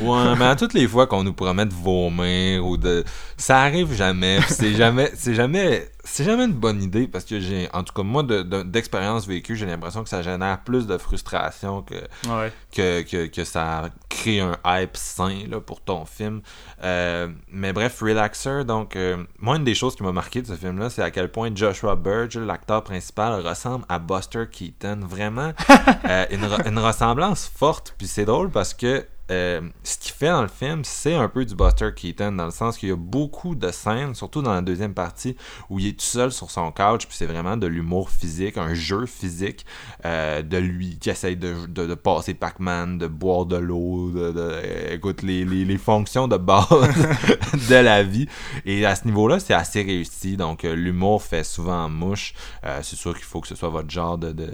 [0.00, 3.02] Ouais, mais à toutes les fois qu'on nous promet de vomir ou de.
[3.38, 4.38] Ça arrive jamais.
[4.46, 5.10] pis C'est jamais.
[5.14, 5.88] C'est jamais.
[6.04, 7.68] C'est jamais une bonne idée parce que j'ai.
[7.74, 10.96] En tout cas, moi, de- de- d'expérience vécue, j'ai l'impression que ça génère plus de
[10.96, 11.94] frustration que,
[12.28, 12.52] Ouais.
[12.74, 16.40] que, que, que ça crée un hype sain là, pour ton film.
[16.82, 20.54] Euh, mais bref, Relaxer, donc, euh, moi, une des choses qui m'a marqué de ce
[20.54, 25.00] film-là, c'est à quel point Joshua Burge, l'acteur principal, ressemble à Buster Keaton.
[25.02, 25.52] Vraiment,
[26.08, 27.94] euh, une, re- une ressemblance forte.
[27.98, 31.44] Puis c'est drôle parce que euh, ce qu'il fait dans le film, c'est un peu
[31.44, 34.60] du Buster Keaton, dans le sens qu'il y a beaucoup de scènes, surtout dans la
[34.62, 35.36] deuxième partie,
[35.68, 38.74] où il est tout seul sur son couch, puis c'est vraiment de l'humour physique, un
[38.74, 39.64] jeu physique
[40.04, 44.32] euh, de lui qui essaye de, de, de passer Pac-Man, de boire de l'eau, de,
[44.32, 46.66] de- euh, écoute, les, les, les fonctions de base
[47.68, 48.26] de la vie.
[48.64, 50.36] Et à ce niveau-là, c'est assez réussi.
[50.36, 52.34] Donc, euh, l'humour fait souvent mouche.
[52.82, 54.50] C'est sûr qu'il faut que ce soit votre genre de, de-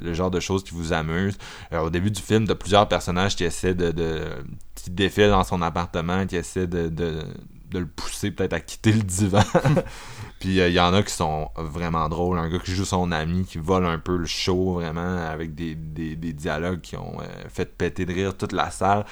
[0.00, 1.36] le genre de choses qui vous amuse.
[1.72, 4.44] Au début du film, t'as plusieurs personnages qui essaient de, de
[4.74, 7.24] qui défilent dans son appartement, qui essaient de,
[7.72, 9.42] le pousser peut-être à quitter le divan.
[10.40, 12.38] Puis euh, il y en a qui sont vraiment drôles.
[12.38, 15.74] Un gars qui joue son ami, qui vole un peu le show, vraiment, avec des,
[15.74, 19.04] dialogues qui ont euh, fait péter de rire toute la salle.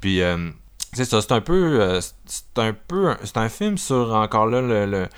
[0.00, 0.50] Puis euh,
[0.92, 1.80] c'est ça, c'est un peu.
[1.80, 3.16] euh, c'est un peu.
[3.24, 4.86] C'est un film sur encore là le.
[4.86, 5.08] le-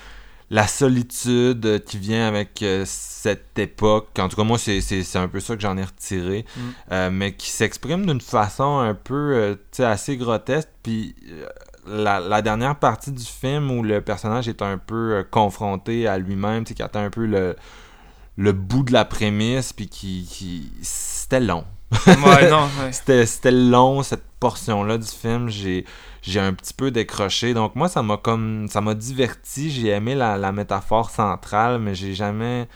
[0.49, 4.07] la solitude euh, qui vient avec euh, cette époque.
[4.17, 6.45] En tout cas, moi, c'est, un peu ça que j'en ai retiré.
[6.55, 6.61] Mm.
[6.91, 10.69] Euh, mais qui s'exprime d'une façon un peu euh, tu sais, assez grotesque.
[10.81, 11.15] Puis
[11.85, 16.63] la, la dernière partie du film où le personnage est un peu confronté à lui-même,
[16.63, 17.55] tu sais, qui atteint un peu le,
[18.37, 20.71] le bout de la prémisse, puis qui, qui...
[20.81, 21.65] C'était long.
[22.07, 23.25] Ouais, ouais.
[23.25, 25.49] C'était long, cette portion-là du film.
[25.49, 25.85] J'ai,
[26.21, 27.53] j'ai un petit peu décroché.
[27.53, 28.67] Donc, moi, ça m'a comme.
[28.69, 29.71] Ça m'a diverti.
[29.71, 32.67] J'ai aimé la, métaphore centrale, mais j'ai jamais.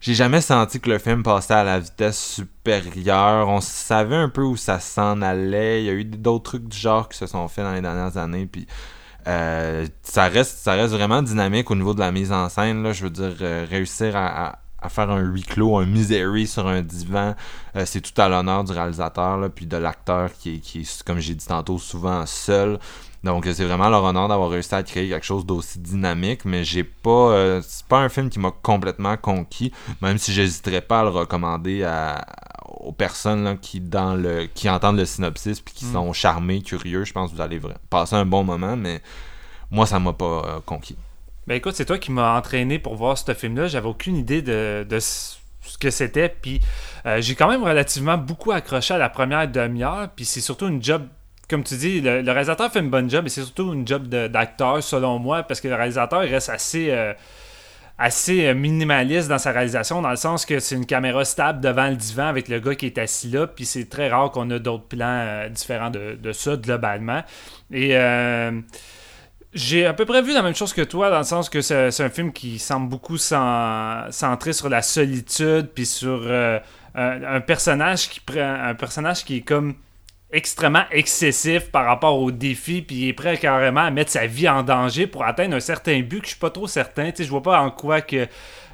[0.00, 3.48] j'ai jamais senti que le film passait à la vitesse supérieure.
[3.48, 5.82] On savait un peu où ça s'en allait.
[5.82, 8.16] Il y a eu d'autres trucs du genre qui se sont faits dans les dernières
[8.16, 8.46] années.
[8.46, 8.66] Puis
[9.26, 12.82] euh, ça reste ça reste vraiment dynamique au niveau de la mise en scène.
[12.82, 12.92] Là.
[12.92, 17.34] Je veux dire, euh, réussir à, faire un huis clos, un misery sur un divan,
[17.76, 21.18] euh, c'est tout à l'honneur du réalisateur, là, puis de l'acteur qui qui est, comme
[21.18, 22.78] j'ai dit tantôt, souvent seul.
[23.24, 26.84] Donc c'est vraiment leur honneur d'avoir réussi à créer quelque chose d'aussi dynamique, mais j'ai
[26.84, 31.04] pas euh, c'est pas un film qui m'a complètement conquis, même si j'hésiterais pas à
[31.04, 32.22] le recommander à,
[32.68, 35.92] aux personnes qui dans le qui entendent le synopsis puis qui mm.
[35.94, 39.00] sont charmés, curieux, je pense que vous allez passer un bon moment, mais
[39.70, 40.96] moi ça m'a pas euh, conquis.
[41.46, 43.66] Ben écoute, c'est toi qui m'as entraîné pour voir ce film-là.
[43.66, 45.36] J'avais aucune idée de, ce
[45.78, 46.28] que c'était.
[46.28, 46.60] Puis
[47.04, 50.08] euh, j'ai quand même relativement beaucoup accroché à la première demi-heure.
[50.16, 51.06] Puis c'est surtout une job
[51.50, 54.82] comme tu dis, le, réalisateur fait une bonne job et c'est surtout une job d'acteur,
[54.82, 57.12] selon moi, parce que le réalisateur reste assez, euh,
[57.98, 61.90] assez euh, minimaliste dans sa réalisation, dans le sens que c'est une caméra stable devant
[61.90, 64.58] le divan avec le gars qui est assis là, puis c'est très rare qu'on a
[64.58, 67.22] d'autres plans différents de, de, ça, globalement.
[67.70, 67.94] Et.
[69.54, 72.00] J'ai à peu près vu la même chose que toi, dans le sens que c'est
[72.00, 76.60] un film qui semble beaucoup centré sur la solitude, puis sur un,
[76.94, 79.74] un, personnage qui prend un personnage qui est comme
[80.34, 84.48] extrêmement excessif par rapport au défi, puis il est prêt carrément à mettre sa vie
[84.48, 87.10] en danger pour atteindre un certain but que je suis pas trop certain.
[87.10, 88.26] Tu sais, je vois pas en quoi que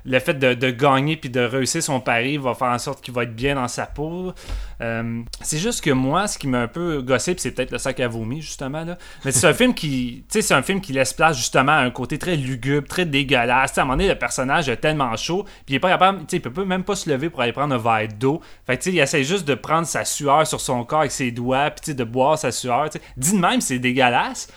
[0.04, 3.24] le fait de, gagner puis de réussir son pari va faire en sorte qu'il va
[3.24, 4.32] être bien dans sa peau.
[4.80, 8.00] Euh, c'est juste que moi, ce qui m'a un peu gossé, c'est peut-être le sac
[8.00, 8.96] à vomi, justement, là.
[9.24, 10.24] Mais c'est un film qui.
[10.30, 13.76] Tu c'est un film qui laisse place justement à un côté très lugubre, très dégueulasse.
[13.76, 15.98] à un moment donné, le personnage est tellement chaud, puis il est pas
[16.32, 18.40] il peut même pas se lever pour aller prendre un verre d'eau.
[18.66, 21.30] Fait tu sais, il essaie juste de prendre sa sueur sur son corps avec ses
[21.30, 22.88] doigts, puis de boire sa sueur.
[23.16, 24.48] Dit de même, c'est dégueulasse.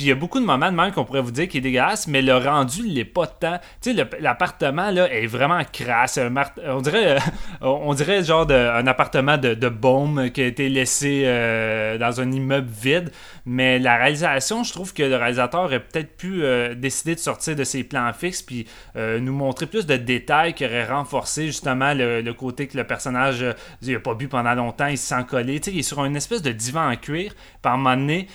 [0.00, 1.60] Puis il y a beaucoup de moments de même qu'on pourrait vous dire qu'il est
[1.60, 3.58] dégueulasse, mais le rendu il l'est pas tant.
[3.82, 6.18] Tu sais, l'appartement là est vraiment crasse.
[6.66, 7.18] On dirait, euh,
[7.60, 12.32] on dirait genre un appartement de, de baume qui a été laissé euh, dans un
[12.32, 13.12] immeuble vide.
[13.44, 17.54] Mais la réalisation, je trouve que le réalisateur aurait peut-être pu euh, décider de sortir
[17.54, 22.32] de ses plans fixes puis nous montrer plus de détails qui auraient renforcé justement le,
[22.32, 23.44] côté que le personnage
[23.82, 25.60] il a pas bu pendant longtemps, il se sent collé.
[25.60, 27.34] Tu sais, il est sur une espèce de divan en cuir.
[27.60, 28.28] Par un moment donné,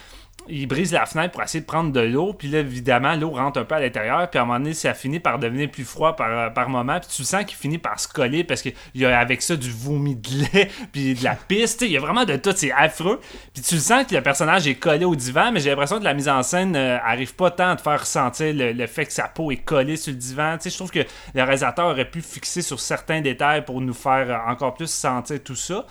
[0.47, 3.59] il brise la fenêtre pour essayer de prendre de l'eau, puis là, évidemment, l'eau rentre
[3.59, 6.15] un peu à l'intérieur, puis à un moment donné, ça finit par devenir plus froid
[6.15, 9.41] par, moment, puis tu sens qu'il finit par se coller parce qu'il y a avec
[9.41, 12.53] ça du vomi de lait, puis de la piste, il y a vraiment de tout,
[12.55, 13.19] c'est affreux,
[13.53, 16.13] puis tu sens que le personnage est collé au divan, mais j'ai l'impression que la
[16.13, 19.51] mise en scène euh, arrive pas tant à faire ressentir le, fait que sa peau
[19.51, 20.99] est collée sur le divan, tu sais, je trouve que
[21.33, 25.55] le réalisateur aurait pu fixer sur certains détails pour nous faire encore plus sentir tout
[25.55, 25.85] ça.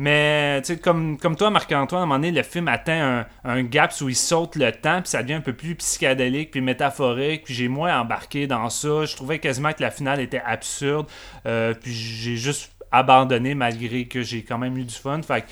[0.00, 4.08] Mais comme, comme toi, Marc-Antoine, à un moment donné, le film atteint un, gap où
[4.08, 7.68] il saute le temps, puis ça devient un peu plus psychédélique, puis métaphorique, puis j'ai
[7.68, 9.04] moins embarqué dans ça.
[9.04, 11.06] Je trouvais quasiment que la finale était absurde,
[11.44, 15.20] euh, puis j'ai juste abandonné malgré que j'ai quand même eu du fun.
[15.22, 15.44] Fait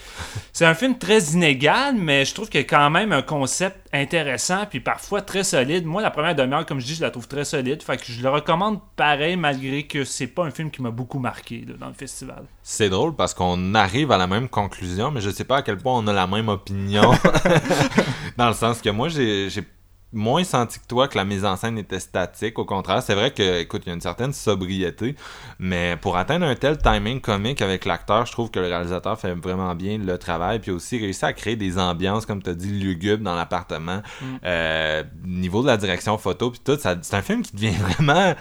[0.53, 3.77] c'est un film très inégal, mais je trouve qu'il y a quand même un concept
[3.93, 5.85] intéressant puis parfois très solide.
[5.85, 7.83] Moi, la première demi-heure, comme je dis, je la trouve très solide.
[7.83, 11.19] Fait que je le recommande pareil malgré que c'est pas un film qui m'a beaucoup
[11.19, 12.45] marqué dans le festival.
[12.63, 15.79] C'est drôle parce qu'on arrive à la même conclusion, mais je sais pas à quel
[15.79, 17.13] point on a la même opinion.
[18.37, 19.49] dans le sens que moi, j'ai
[20.13, 22.59] moins senti que toi que la mise en scène était statique.
[22.59, 25.15] Au contraire, c'est vrai que, écoute, il y a une certaine sobriété,
[25.59, 29.35] mais pour atteindre un tel timing comique avec l'acteur, je trouve que le réalisateur fait
[29.35, 32.71] vraiment bien le travail, puis aussi réussit à créer des ambiances, comme tu as dit,
[32.71, 34.03] lugubres dans l'appartement.
[34.21, 34.25] Mm.
[34.45, 38.35] Euh, niveau de la direction photo, puis tout, c'est un film qui devient vraiment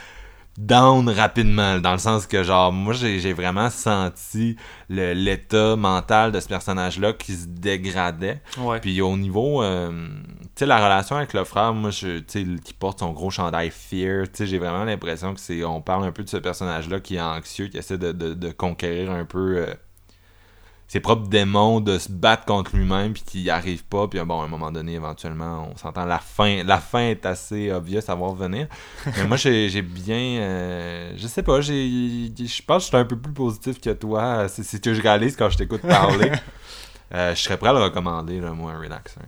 [0.58, 4.58] down rapidement, dans le sens que, genre, moi, j'ai vraiment senti
[4.90, 8.42] l'état mental de ce personnage-là qui se dégradait.
[8.82, 12.62] Puis au niveau, euh, tu sais, la relation avec le frère, moi, je, tu sais,
[12.64, 16.06] qui porte son gros chandail Fear, tu sais, j'ai vraiment l'impression que c'est, on parle
[16.06, 19.58] un peu de ce personnage-là qui est anxieux, qui essaie de, de, conquérir un peu...
[19.58, 19.74] Euh,
[20.88, 24.42] ses propres démons de se battre contre lui-même puis qu'il n'y arrive pas puis bon
[24.42, 28.16] à un moment donné éventuellement on s'entend la fin la fin est assez obvious à
[28.16, 28.68] voir venir.
[29.18, 33.06] Mais moi j'ai bien euh, je sais pas j'ai je pense que je suis un
[33.06, 36.32] peu plus positif que toi c'est ce que je réalise quand je t'écoute parler.
[37.14, 39.22] Euh, je serais prêt à le recommander là, moi un relaxer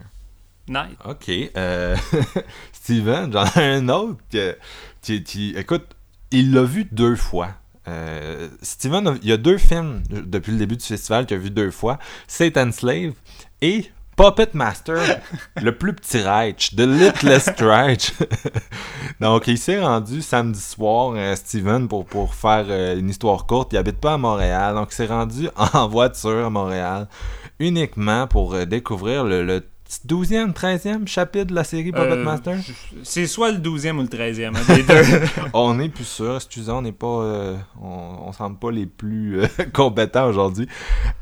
[0.68, 0.98] nice.
[1.06, 1.96] Ok euh,
[2.74, 4.58] Steven j'en ai un autre que
[5.00, 5.86] tu, écoute
[6.30, 7.54] il l'a vu deux fois
[7.88, 11.50] euh, Steven, il y a deux films depuis le début du festival qu'il a vu
[11.50, 13.12] deux fois Satan Slave
[13.62, 15.20] et Puppet Master,
[15.62, 18.12] le plus petit Reich, The Littlest Reich.
[19.20, 23.72] Donc, il s'est rendu samedi soir, euh, Steven, pour, pour faire euh, une histoire courte.
[23.72, 27.08] Il habite pas à Montréal, donc il s'est rendu en voiture à Montréal
[27.58, 29.62] uniquement pour découvrir le
[30.06, 32.56] 12e, 13e chapitre de la série Puppet Euh, Master?
[33.02, 35.42] C'est soit le 12e ou le 13e, hein, deux.
[35.52, 37.06] On n'est plus sûr, excusez, on n'est pas.
[37.06, 40.68] euh, on, on semble pas les plus euh, compétents aujourd'hui.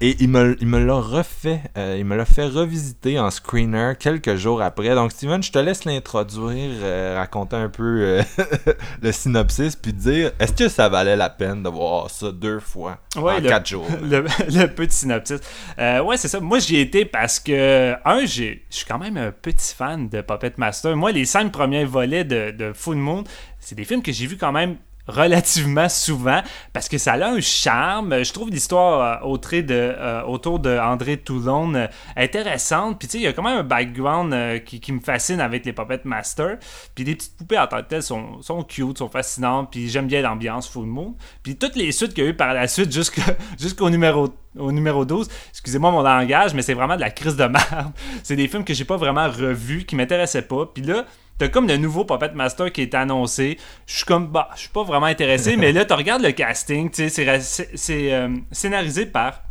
[0.03, 1.63] Et il me, il me l'a refait.
[1.77, 4.95] il me l'a fait revisiter en screener quelques jours après.
[4.95, 6.71] Donc, Steven, je te laisse l'introduire,
[7.17, 8.21] raconter un peu
[9.03, 12.99] le synopsis, puis dire est-ce que ça valait la peine de voir ça deux fois
[13.17, 13.87] Ouais, en le- quatre jours?
[14.03, 15.41] le, le petit synopsis.
[15.79, 16.41] Ouais, c'est ça.
[16.41, 20.09] Moi, j'y ai été parce que, un, j'ai- je suis quand même un petit fan
[20.09, 20.97] de Puppet Master.
[20.97, 23.25] Moi, les cinq premiers volets de, de Full Moon,
[23.59, 24.77] c'est des films que j'ai vus quand même
[25.09, 26.43] relativement souvent
[26.73, 28.23] parce que ça a un charme.
[28.23, 29.37] Je trouve l'histoire euh,
[29.71, 32.99] euh, autour de André Toulon euh, intéressante.
[32.99, 35.73] Puis tu sais, il y a quand même un background qui, me fascine avec les
[35.73, 36.59] Puppet Master.
[36.95, 39.71] Puis les petites poupées en tant que telles sont, cute, sont fascinantes.
[39.71, 41.17] Puis j'aime bien l'ambiance Full Moon.
[41.43, 42.93] Puis toutes les suites qu'il y a eu par la suite
[43.59, 47.45] jusqu'au numéro au numéro 12, excusez-moi mon langage, mais c'est vraiment de la crise de
[47.45, 47.93] merde.
[48.25, 50.67] C'est des films que j'ai pas vraiment revus, qui m'intéressaient pas.
[50.67, 51.05] Puis là,
[51.39, 53.59] t'as comme le nouveau Puppet Master qui est annoncé.
[53.87, 56.91] Je suis comme, bah, je suis pas vraiment intéressé, mais là, tu regardes le casting,
[56.91, 57.41] tu sais,
[57.75, 59.43] c'est euh, scénarisé par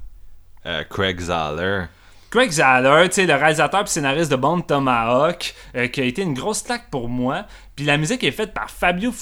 [0.66, 1.86] Euh, Craig Zahler.
[2.30, 6.22] Craig Zahler, tu sais, le réalisateur et scénariste de Bone Tomahawk, euh, qui a été
[6.24, 7.46] une grosse claque pour moi.
[7.74, 9.14] Puis la musique est faite par Fabio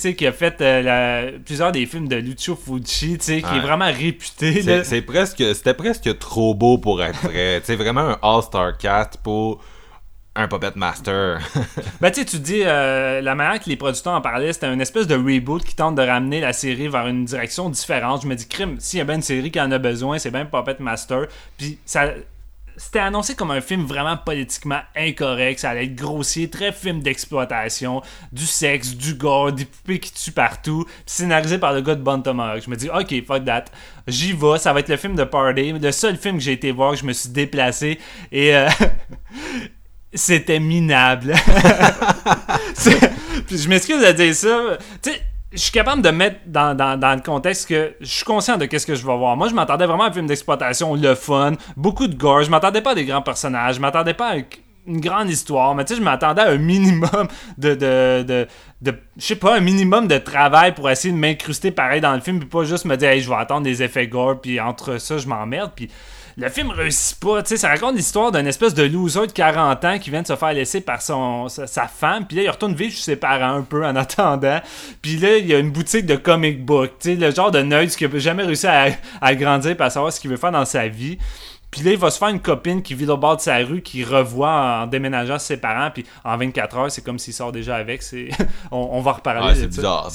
[0.00, 3.50] sais, qui a fait euh, la- plusieurs des films de Lucio Fucci, tu sais, qui
[3.50, 3.58] Ouais.
[3.58, 4.62] est vraiment réputé.
[4.84, 7.60] C'est presque, c'était presque trop beau pour être vrai.
[7.64, 9.60] c'est vraiment un all-star cast pour
[10.38, 11.40] un Puppet Master.
[12.00, 14.80] Ben, tu sais, tu dis, euh, la manière que les producteurs en parlaient, c'était une
[14.80, 18.22] espèce de reboot qui tente de ramener la série vers une direction différente.
[18.22, 20.30] Je me dis, crime, s'il y a bien une série qui en a besoin, c'est
[20.30, 21.26] bien Puppet Master.
[21.56, 22.10] Puis ça.
[22.80, 25.58] C'était annoncé comme un film vraiment politiquement incorrect.
[25.58, 30.30] Ça allait être grossier, très film d'exploitation, du sexe, du gore, des poupées qui tuent
[30.30, 30.86] partout.
[31.04, 32.22] Scénarisé par le gars de Bon.
[32.24, 33.64] Je me dis, ok, fuck that.
[34.06, 35.72] J'y vais, ça va être le film de Party.
[35.72, 37.98] Le seul film que j'ai été voir, que je me suis déplacé.
[38.30, 38.54] Et.
[38.54, 38.68] euh,
[40.14, 41.34] c'était minable.
[43.46, 44.78] Puis je m'excuse de dire ça.
[45.02, 45.20] Tu sais,
[45.52, 48.66] je suis capable de mettre dans, dans- dans le contexte que je suis conscient de
[48.66, 49.36] qu'est-ce que je vais voir.
[49.36, 52.42] Moi, je m'attendais vraiment à un film d'exploitation, le fun, beaucoup de gore.
[52.42, 53.76] Je m'attendais pas à des grands personnages.
[53.76, 54.42] Je m'attendais pas à un-
[54.86, 55.74] une grande histoire.
[55.74, 57.74] Mais tu sais, je m'attendais à un minimum de...
[57.74, 58.46] de, de,
[58.82, 62.20] de- je sais pas, un minimum de travail pour essayer de m'incruster pareil dans le
[62.20, 64.98] film, puis pas juste me dire, hey, je vais attendre des effets gore, puis entre
[64.98, 65.72] ça, je m'emmerde.
[65.74, 65.90] Puis
[66.38, 67.42] le film réussit pas.
[67.42, 70.26] Tu sais, ça raconte l'histoire d'un espèce de loser de 40 ans qui vient de
[70.26, 72.26] se faire laisser par son, sa, sa femme.
[72.26, 74.60] Puis là, il retourne vivre chez ses parents un peu en attendant.
[75.02, 76.92] Puis là, il y a une boutique de comic book.
[77.00, 78.86] Tu sais, le genre de nerd qui a jamais réussi à,
[79.20, 81.18] à grandir pour savoir ce qu'il veut faire dans sa vie.
[81.72, 83.82] Puis là, il va se faire une copine qui vit au bord de sa rue,
[83.82, 85.90] qui revoit en déménageant ses parents.
[85.90, 88.02] Puis en 24 heures, c'est comme s'il sort déjà avec.
[88.02, 88.28] C'est...
[88.70, 90.10] on, on va reparler Ouais, de c'est bizarre,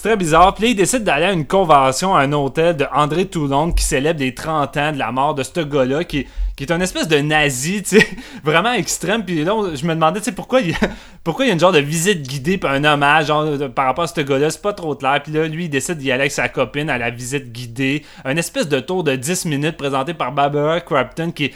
[0.00, 0.54] C'est- c'est très bizarre.
[0.54, 3.84] Puis là, il décide d'aller à une convention à un hôtel de André Toulon qui
[3.84, 7.06] célèbre les 30 ans de la mort de ce gars-là qui, qui est un espèce
[7.08, 8.08] de nazi, tu sais,
[8.44, 9.24] vraiment extrême.
[9.24, 10.78] Puis là, on- je me demandais, tu sais, pourquoi il, y a-
[11.24, 13.86] pourquoi il y a une genre de visite guidée puis un hommage genre, de- par
[13.86, 14.50] rapport à ce gars-là?
[14.50, 15.20] C'est pas trop clair.
[15.22, 18.04] Puis là, lui, il décide d'y aller avec sa copine à la visite guidée.
[18.24, 21.54] Un espèce de tour de 10 minutes présenté par Barbara Crapton qui est.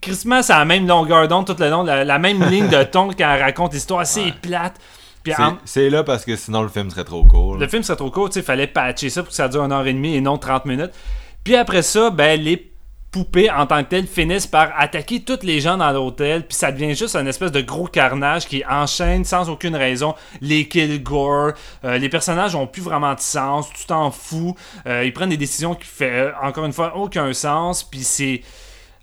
[0.00, 3.08] Christmas à la même longueur d'onde tout le long, la, la même ligne de ton
[3.10, 4.34] quand elle raconte l'histoire assez Ouais.
[4.42, 4.74] plate.
[5.64, 7.54] C'est- là parce que sinon le film serait trop court.
[7.54, 7.60] là.
[7.60, 9.72] le film serait trop court, tu sais, fallait patcher ça pour que ça dure une
[9.72, 10.92] heure et demie et non 30 minutes.
[11.44, 12.68] Puis après ça, ben les
[13.10, 16.72] poupées en tant que telles finissent par attaquer toutes les gens dans l'hôtel, puis ça
[16.72, 21.52] devient juste un espèce de gros carnage qui enchaîne sans aucune raison les kills gore.
[21.84, 24.56] Euh, les personnages ont plus vraiment de sens, tu t'en fous.
[24.86, 28.40] Euh, ils prennent des décisions qui fait euh, encore une fois aucun sens, puis c'est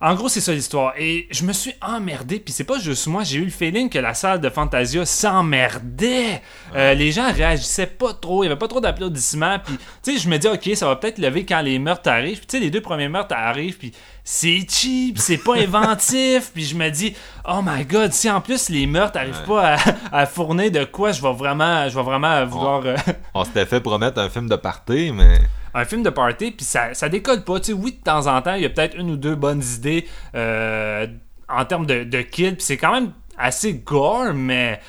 [0.02, 0.94] en gros, c'est ça l'histoire.
[0.98, 4.00] Et je me suis emmerdé, puis c'est pas juste moi, j'ai eu le feeling que
[4.00, 6.42] la salle de Fantasia s'emmerdait.
[6.76, 10.18] Euh, les gens réagissaient pas trop, il y avait pas trop d'applaudissements, puis tu sais,
[10.18, 12.38] je me dis, ok, ça va peut-être lever quand les meurtres arrivent.
[12.38, 13.92] Puis tu sais, les deux premiers meurtres arrivent, puis
[14.24, 17.14] c'est cheap, c'est pas inventif, puis je me dis,
[17.48, 19.78] oh my god, si en plus les meurtres arrivent pas à,
[20.22, 22.82] à fournir de quoi, je vais vraiment, je vais vraiment vouloir.
[22.86, 22.96] euh,
[23.34, 25.40] On s'était fait promettre un film de party, mais
[25.74, 27.60] un film de party, puis ça, ça décolle pas.
[27.74, 31.08] Oui, de temps en temps, il y a peut-être une ou deux bonnes idées euh,
[31.48, 34.80] en termes de, de kills, puis c'est quand même assez gore, mais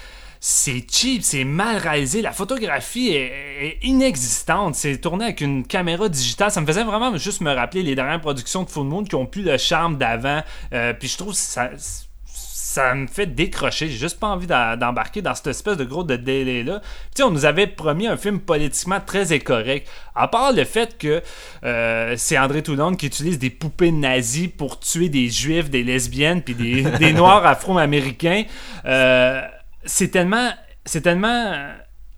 [0.40, 2.22] c'est cheap, c'est mal réalisé.
[2.22, 4.74] La photographie est, est inexistante.
[4.74, 6.50] C'est tourné avec une caméra digitale.
[6.50, 9.26] Ça me faisait vraiment juste me rappeler les dernières productions de Full Moon qui ont
[9.26, 10.42] plus le charme d'avant.
[10.72, 11.70] Euh, puis je trouve que ça
[12.70, 13.88] ça me fait décrocher.
[13.88, 16.80] J'ai juste pas envie d'embarquer dans cette espèce de gros de délai-là.
[16.80, 16.86] Tu
[17.16, 19.88] sais, on nous avait promis un film politiquement très incorrect.
[20.14, 21.20] À part le fait que
[21.64, 26.42] euh, c'est André Toulon qui utilise des poupées nazies pour tuer des juifs, des lesbiennes,
[26.42, 28.44] puis des, des noirs afro-américains.
[28.84, 29.42] Euh,
[29.84, 30.50] c'est tellement.
[30.84, 31.52] C'est tellement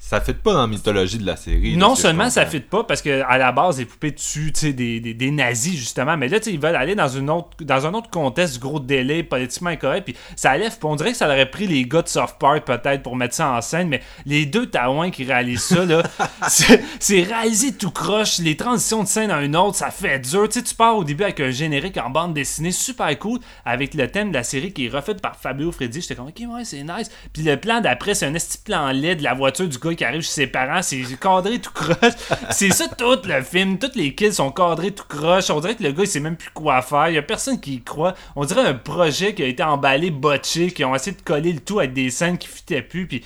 [0.05, 1.77] ça fit pas dans la mythologie de la série.
[1.77, 5.15] Non seulement ça fit pas parce que à la base les poupées tuent des, des,
[5.15, 8.59] des nazis justement, mais là ils veulent aller dans une autre dans un autre contexte
[8.59, 12.03] gros délai politiquement incorrect puis ça lève on dirait que ça aurait pris les gars
[12.03, 15.63] de Soft Park peut-être pour mettre ça en scène mais les deux taouins qui réalisent
[15.63, 16.03] ça là
[16.49, 20.59] c'est réalisé tout croche les transitions de scène à une autre ça fait dur tu
[20.59, 24.11] sais tu pars au début avec un générique en bande dessinée super cool avec le
[24.11, 26.83] thème de la série qui est refait par Fabio Freddi j'étais comme ok ouais c'est
[26.83, 29.92] nice puis le plan d'après c'est un esti plan laid de la voiture du gars
[29.97, 32.15] qui arrive chez ses parents c'est cadré tout croche
[32.51, 35.83] c'est ça tout le film tous les kids sont cadrés tout croche on dirait que
[35.83, 38.15] le gars il sait même plus quoi faire il y a personne qui y croit
[38.37, 41.61] on dirait un projet qui a été emballé botché qui ont essayé de coller le
[41.61, 43.23] tout avec des scènes qui fitaient plus puis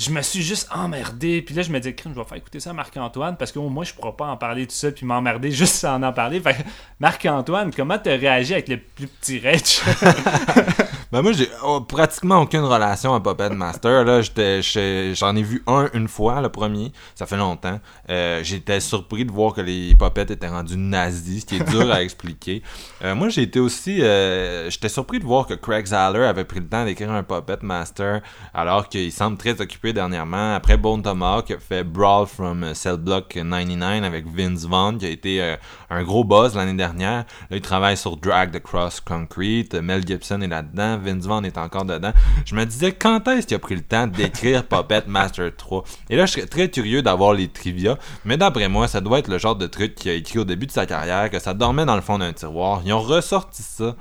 [0.00, 1.42] je me suis juste emmerdé.
[1.42, 3.58] Puis là, je me dis, crime, je vais faire écouter ça à Marc-Antoine parce que
[3.58, 6.40] au moins, je pourrais pas en parler tout ça puis m'emmerder juste sans en parler.
[6.40, 6.56] Fait
[6.98, 9.82] Marc-Antoine, comment t'as réagi avec le plus petit Rich?
[11.12, 14.04] Ben moi, j'ai oh, pratiquement aucune relation à Puppet Master.
[14.04, 16.92] Là, j'en ai vu un une fois, le premier.
[17.16, 17.80] Ça fait longtemps.
[18.08, 21.90] Euh, j'étais surpris de voir que les puppets étaient rendus nazis, ce qui est dur
[21.90, 22.62] à expliquer.
[23.02, 26.60] Euh, moi, j'ai été aussi, euh, j'étais surpris de voir que Craig Zahler avait pris
[26.60, 28.20] le temps d'écrire un Puppet Master,
[28.54, 30.54] alors qu'il semble très occupé dernièrement.
[30.54, 35.06] Après Bone Tomahawk, il a fait Brawl from Cell Block 99 avec Vince Vaughn, qui
[35.06, 35.56] a été euh,
[35.90, 37.24] un gros buzz l'année dernière.
[37.50, 39.74] Là, il travaille sur Drag the Cross Concrete.
[39.74, 40.98] Mel Gibson est là-dedans.
[40.98, 42.12] Vince Vaughn est encore dedans.
[42.44, 45.84] Je me disais, quand est-ce qu'il a pris le temps d'écrire Puppet Master 3?
[46.08, 47.98] Et là, je serais très curieux d'avoir les trivia.
[48.24, 50.66] Mais d'après moi, ça doit être le genre de truc qu'il a écrit au début
[50.66, 52.82] de sa carrière, que ça dormait dans le fond d'un tiroir.
[52.84, 53.96] Ils ont ressorti ça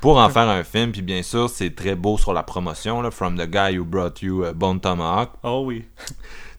[0.00, 0.92] pour en faire un film.
[0.92, 4.22] Puis bien sûr, c'est très beau sur la promotion, là, From the Guy Who Brought
[4.22, 5.84] You uh, Bone Tomahawk oh oui.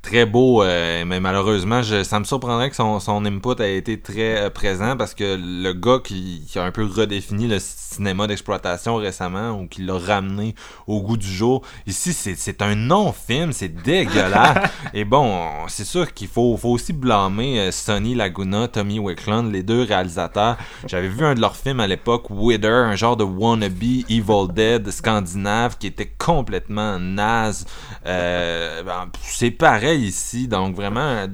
[0.01, 3.99] Très beau, euh, mais malheureusement, je, ça me surprendrait que son, son input ait été
[3.99, 8.25] très euh, présent parce que le gars qui, qui a un peu redéfini le cinéma
[8.25, 10.55] d'exploitation récemment ou qui l'a ramené
[10.87, 14.69] au goût du jour, ici, c'est, c'est un non-film, c'est dégueulasse.
[14.93, 19.63] Et bon, c'est sûr qu'il faut, faut aussi blâmer euh, Sonny Laguna, Tommy Wickland, les
[19.63, 20.57] deux réalisateurs.
[20.87, 24.89] J'avais vu un de leurs films à l'époque, Wither, un genre de wannabe Evil Dead
[24.89, 27.65] scandinave qui était complètement naze.
[28.05, 31.27] Euh, ben, c'est pareil ici, donc vraiment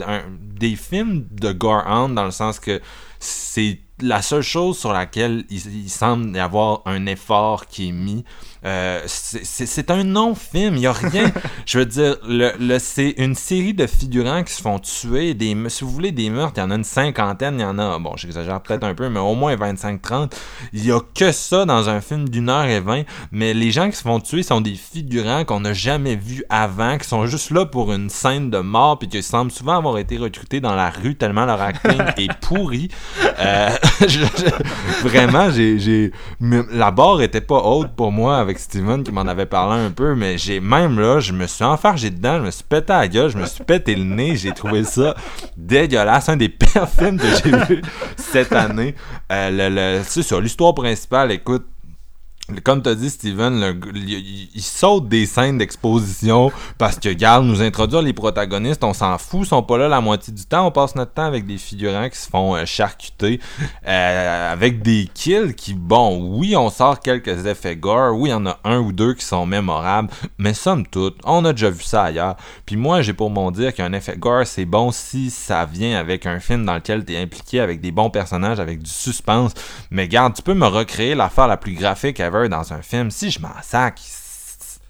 [0.59, 2.81] des films de Gore dans le sens que
[3.19, 7.91] c'est la seule chose sur laquelle il, il semble y avoir un effort qui est
[7.91, 8.23] mis.
[8.67, 11.31] Euh, c'est- un non-film, il n'y a rien.
[11.65, 15.33] Je veux dire, le, le- c'est une série de figurants qui se font tuer.
[15.33, 17.79] Des, si vous voulez des meurtres, il y en a une cinquantaine, il y en
[17.79, 20.31] a, bon, j'exagère peut-être un peu, mais au moins 25-30.
[20.73, 23.03] Il y a que ça dans un film d'une heure et vingt.
[23.31, 26.97] Mais les gens qui se font tuer sont des figurants qu'on n'a jamais vus avant,
[26.97, 30.17] qui sont juste là pour une scène de mort, puis qui semblent souvent avoir été
[30.17, 32.89] recrutés dans la rue tellement leur acting est pourri.
[33.39, 33.69] Euh,
[34.01, 36.11] je- je- vraiment, j'ai,
[36.71, 40.15] la barre était pas haute pour moi avec Steven qui m'en avait parlé un peu,
[40.15, 43.07] mais j'ai même là, je me suis enfargé dedans, je me suis pété à la
[43.07, 45.15] gueule, je me suis pété le nez, j'ai trouvé ça
[45.55, 47.81] dégueulasse, un des pires films que j'ai vu
[48.17, 48.95] cette année.
[49.31, 51.65] Euh, le, le- c'est ça, l'histoire principale, écoute.
[52.63, 58.13] Comme t'as dit, Steven, il, saute des scènes d'exposition parce que, regarde, nous introduire les
[58.13, 60.65] protagonistes, on s'en fout, ils sont pas là la moitié du temps.
[60.65, 63.41] On passe notre temps avec des figurants qui se font euh, charcuter,
[63.85, 68.35] euh, avec des kills qui, bon, oui, on sort quelques effets gore, oui, il y
[68.35, 71.83] en a un ou deux qui sont mémorables, mais somme toute, on a déjà vu
[71.83, 72.37] ça ailleurs.
[72.65, 76.25] Puis moi, j'ai pour mon dire qu'un effet gore, c'est bon si ça vient avec
[76.25, 79.53] un film dans lequel t'es impliqué avec des bons personnages, avec du suspense.
[79.91, 83.09] Mais garde, tu peux me recréer l'affaire la plus graphique dans un film.
[83.11, 83.99] Si je m'en sac,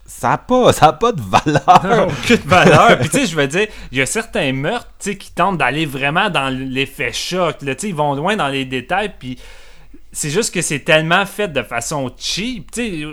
[0.06, 2.08] ça a pas, ça a pas de valeur.
[2.10, 2.98] aucune valeur.
[3.00, 6.30] Puis tu sais, je veux dire, il y a certains meurtres, qui tentent d'aller vraiment
[6.30, 7.62] dans l'effet choc.
[7.62, 9.38] Là, ils vont loin dans les détails, puis
[10.12, 12.72] c'est juste que c'est tellement fait de façon cheap.
[12.72, 13.06] Tu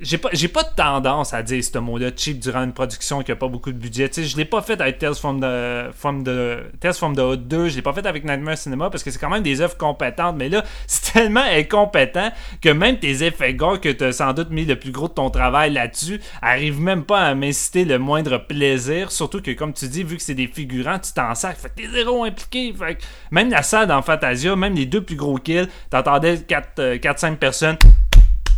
[0.00, 3.32] j'ai pas, j'ai pas de tendance à dire ce mot-là cheap durant une production qui
[3.32, 4.08] a pas beaucoup de budget.
[4.08, 7.20] Tu sais, je l'ai pas fait avec Tales from the, from the, Tales from the
[7.20, 9.60] Hood 2, je l'ai pas fait avec Nightmare Cinema parce que c'est quand même des
[9.60, 10.36] œuvres compétentes.
[10.36, 12.30] Mais là, c'est tellement incompétent
[12.60, 15.30] que même tes effets gore que t'as sans doute mis le plus gros de ton
[15.30, 19.10] travail là-dessus arrivent même pas à m'inciter le moindre plaisir.
[19.10, 21.56] Surtout que, comme tu dis, vu que c'est des figurants, tu t'en sers.
[21.56, 22.72] Fait t'es zéro impliqué.
[22.72, 22.98] Fait
[23.30, 27.76] même la salle dans Fantasia, même les deux plus gros kills, t'entendais 4-5 personnes.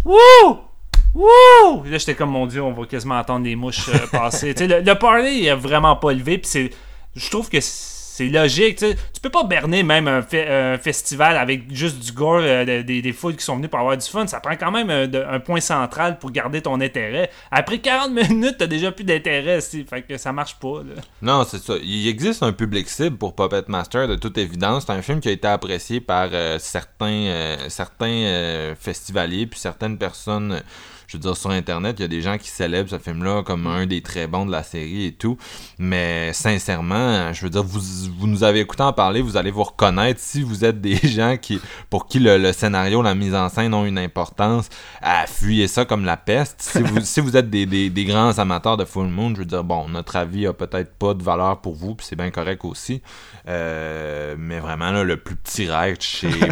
[0.05, 0.68] Wouh!
[1.15, 1.85] Wouh!
[1.85, 4.55] Là, j'étais comme, mon Dieu, on va quasiment entendre des mouches euh, passer.
[4.55, 6.71] le, le party est vraiment pas élevé, puis c'est.
[7.17, 8.79] Je trouve que c'est logique.
[8.79, 8.97] tu sais.
[9.15, 12.83] Tu peux pas berner même un, fe- un festival avec juste du gore, euh, de-
[12.83, 14.27] des, des foules qui sont venues pour avoir du fun.
[14.29, 17.31] Ça prend quand même un, point central pour garder ton intérêt.
[17.51, 19.61] Après 40 minutes, t'as déjà plus d'intérêt.
[19.61, 20.83] Fait que ça marche pas.
[20.85, 21.01] Là.
[21.23, 21.75] Non, c'est ça.
[21.83, 24.85] Il existe un public cible pour Puppet Master, de toute évidence.
[24.87, 29.97] C'est un film qui a été apprécié par euh, certains, euh, certains festivaliers, puis certaines
[29.99, 30.61] personnes
[31.09, 33.67] je veux dire, sur Internet, il y a des gens qui célèbrent ce film-là comme
[33.67, 35.39] un des très bons de la série et tout.
[35.79, 37.81] Mais sincèrement, je veux dire, vous,
[38.19, 41.39] vous nous avez écouté en parler, vous allez vous reconnaître si vous êtes des gens
[41.39, 44.69] qui, pour qui le, scénario, la mise en scène ont une importance,
[45.01, 46.61] à fuyez ça comme la peste.
[46.61, 49.45] Si vous, si vous êtes des, des, des, grands amateurs de Full Moon, je veux
[49.47, 52.67] dire, bon, notre avis a peut-être pas de valeur pour vous, puis c'est bien correct
[52.67, 53.01] aussi.
[53.49, 55.97] Euh, mais vraiment, là, le plus petit rêve,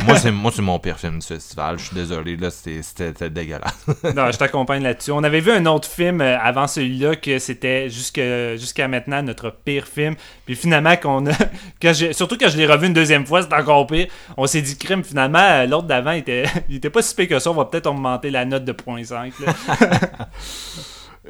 [0.07, 1.79] moi, c'est moi c'est mon pire film du festival.
[1.79, 3.87] Je suis désolé, là, c'était dégueulasse.
[4.15, 5.11] non, je t'accompagne là-dessus.
[5.11, 9.87] On avait vu un autre film euh, avant celui-là que c'était jusqu'à maintenant notre pire
[9.87, 10.15] film.
[10.45, 11.33] Puis finalement, qu'on a,
[12.13, 14.07] surtout quand je l'ai revu une deuxième fois, c'est encore pire.
[14.37, 17.29] On s'est dit, crime, finalement, euh, l'autre d'avant, il était, il était pas si pire
[17.29, 17.51] que ça.
[17.51, 19.33] On va peut-être augmenter la note de 0.5.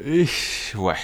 [0.76, 0.94] ouais.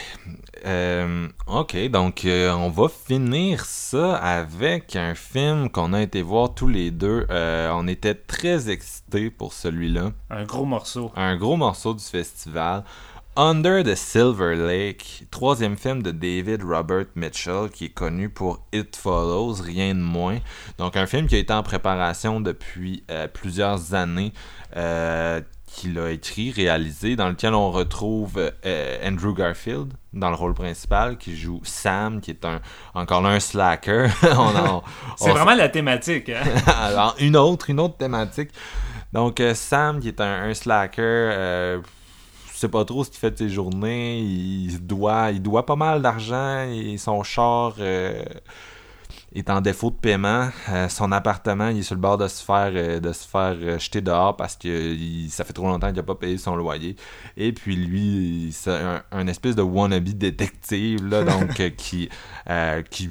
[0.65, 6.55] Euh, ok, donc euh, on va finir ça avec un film qu'on a été voir
[6.55, 7.27] tous les deux.
[7.31, 10.13] Euh, on était très excités pour celui-là.
[10.31, 11.11] Un gros morceau.
[11.17, 12.85] Un gros morceau du festival.
[13.35, 18.95] Under the Silver Lake, troisième film de David Robert Mitchell qui est connu pour It
[18.95, 20.39] Follows, rien de moins.
[20.77, 24.35] Donc un film qui a été en préparation depuis plusieurs années
[25.73, 31.17] qu'il a écrit, réalisé, dans lequel on retrouve euh, Andrew Garfield dans le rôle principal,
[31.17, 32.61] qui joue Sam, qui est un
[32.95, 34.11] encore là un slacker.
[35.17, 36.29] C'est vraiment la thématique.
[36.29, 36.43] Hein?
[36.67, 38.51] Alors, une autre, une autre thématique.
[39.13, 41.81] Donc, euh, Sam, qui est un, slacker, euh,
[42.53, 44.21] sais pas trop ce qu'il fait de ses journées.
[44.21, 47.75] Il doit, il doit pas mal d'argent et son char
[49.35, 50.49] est en défaut de paiement.
[50.69, 53.57] Euh, son appartement, il est sur le bord de se faire, euh, de se faire
[53.61, 54.97] euh, jeter dehors parce que
[55.29, 56.97] ça fait trop longtemps qu'il n'a pas payé son loyer.
[57.37, 58.79] Et puis lui, c'est
[59.11, 62.09] un, espèce de wannabe détective, là, donc qui,
[62.91, 63.11] qui,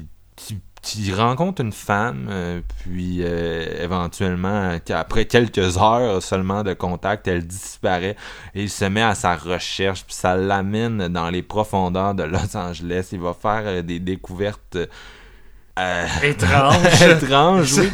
[0.82, 8.16] qui, rencontre une femme, puis éventuellement, après quelques heures seulement de contact, elle disparaît
[8.54, 12.56] et il se met à sa recherche, puis ça l'amène dans les profondeurs de Los
[12.56, 13.08] Angeles.
[13.12, 14.76] Il va faire des découvertes
[15.78, 17.02] euh, étrange.
[17.02, 17.90] étrange, oui.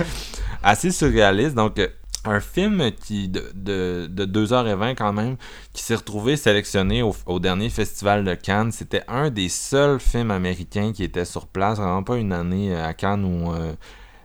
[0.63, 1.55] Assez surréaliste.
[1.55, 1.89] Donc, euh,
[2.25, 5.37] un film qui de, de, 2h20 quand même,
[5.73, 8.73] qui s'est retrouvé sélectionné au, dernier festival de Cannes.
[8.73, 11.79] C'était un des seuls films américains qui était sur place.
[11.79, 13.53] Vraiment pas une année à Cannes où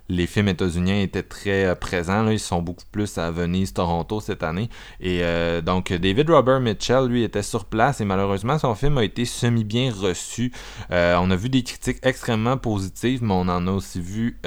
[0.10, 2.28] les films états-uniens étaient très euh, présents.
[2.30, 4.70] Ils sont beaucoup plus à Venise, Toronto cette année.
[5.00, 9.04] Et euh, donc, David Robert Mitchell, lui, était sur place et malheureusement, son film a
[9.04, 10.52] été semi-bien reçu.
[10.92, 14.40] Euh, on a vu des critiques extrêmement positives, mais on en a aussi vu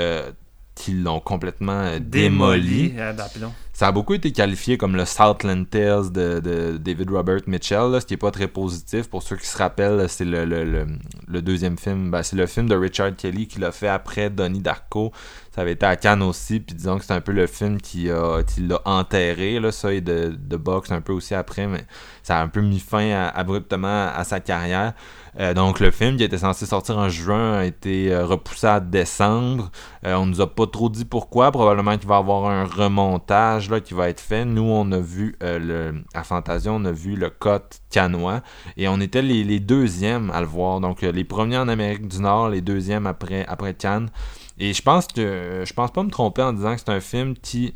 [0.77, 2.95] qui l'ont complètement démoli.
[3.73, 8.15] Ça a beaucoup été qualifié comme le Southland Tales de, David Robert Mitchell, ce qui
[8.15, 9.09] n'est pas très positif.
[9.09, 12.11] Pour ceux qui se rappellent, c'est le, le, deuxième film.
[12.11, 15.13] Ben, c'est le film de Richard Kelly qui l'a fait après Donnie Darko.
[15.55, 18.11] Ça avait été à Cannes aussi, puis disons que c'est un peu le film qui
[18.11, 21.85] a l'a enterré, là, ça, et de, de boxe un peu aussi après, mais
[22.23, 24.93] ça a un peu mis fin abruptement à sa carrière.
[25.39, 28.81] Euh, donc le film qui était censé sortir en juin a été euh, repoussé à
[28.81, 29.71] décembre.
[30.07, 31.53] Euh, on nous a pas trop dit pourquoi.
[31.53, 34.45] Probablement qu'il va y avoir un remontage là, qui va être fait.
[34.45, 38.43] Nous, on a vu le, à Fantasia, on a vu le Cote canois
[38.77, 40.81] et on était les, deuxièmes à le voir.
[40.81, 44.09] Donc les premiers en Amérique du Nord, les deuxièmes après, après Cannes.
[44.59, 47.35] Et je pense que je pense pas me tromper en disant que c'est un film
[47.37, 47.75] qui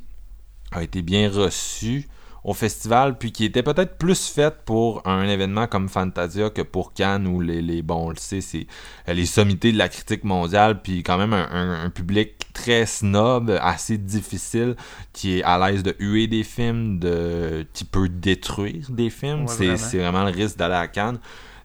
[0.72, 2.08] a été bien reçu
[2.44, 6.94] au festival, puis qui était peut-être plus faite pour un événement comme Fantasia que pour
[6.94, 8.66] Cannes, où les, les bon, on le sait, c'est
[9.08, 13.98] euh, les sommités de la critique mondiale, puis quand même un, public très snob, assez
[13.98, 14.76] difficile,
[15.12, 19.46] qui est à l'aise de huer des films, de qui peut détruire des films.
[19.48, 21.18] c'est, vraiment le risque d'aller à Cannes.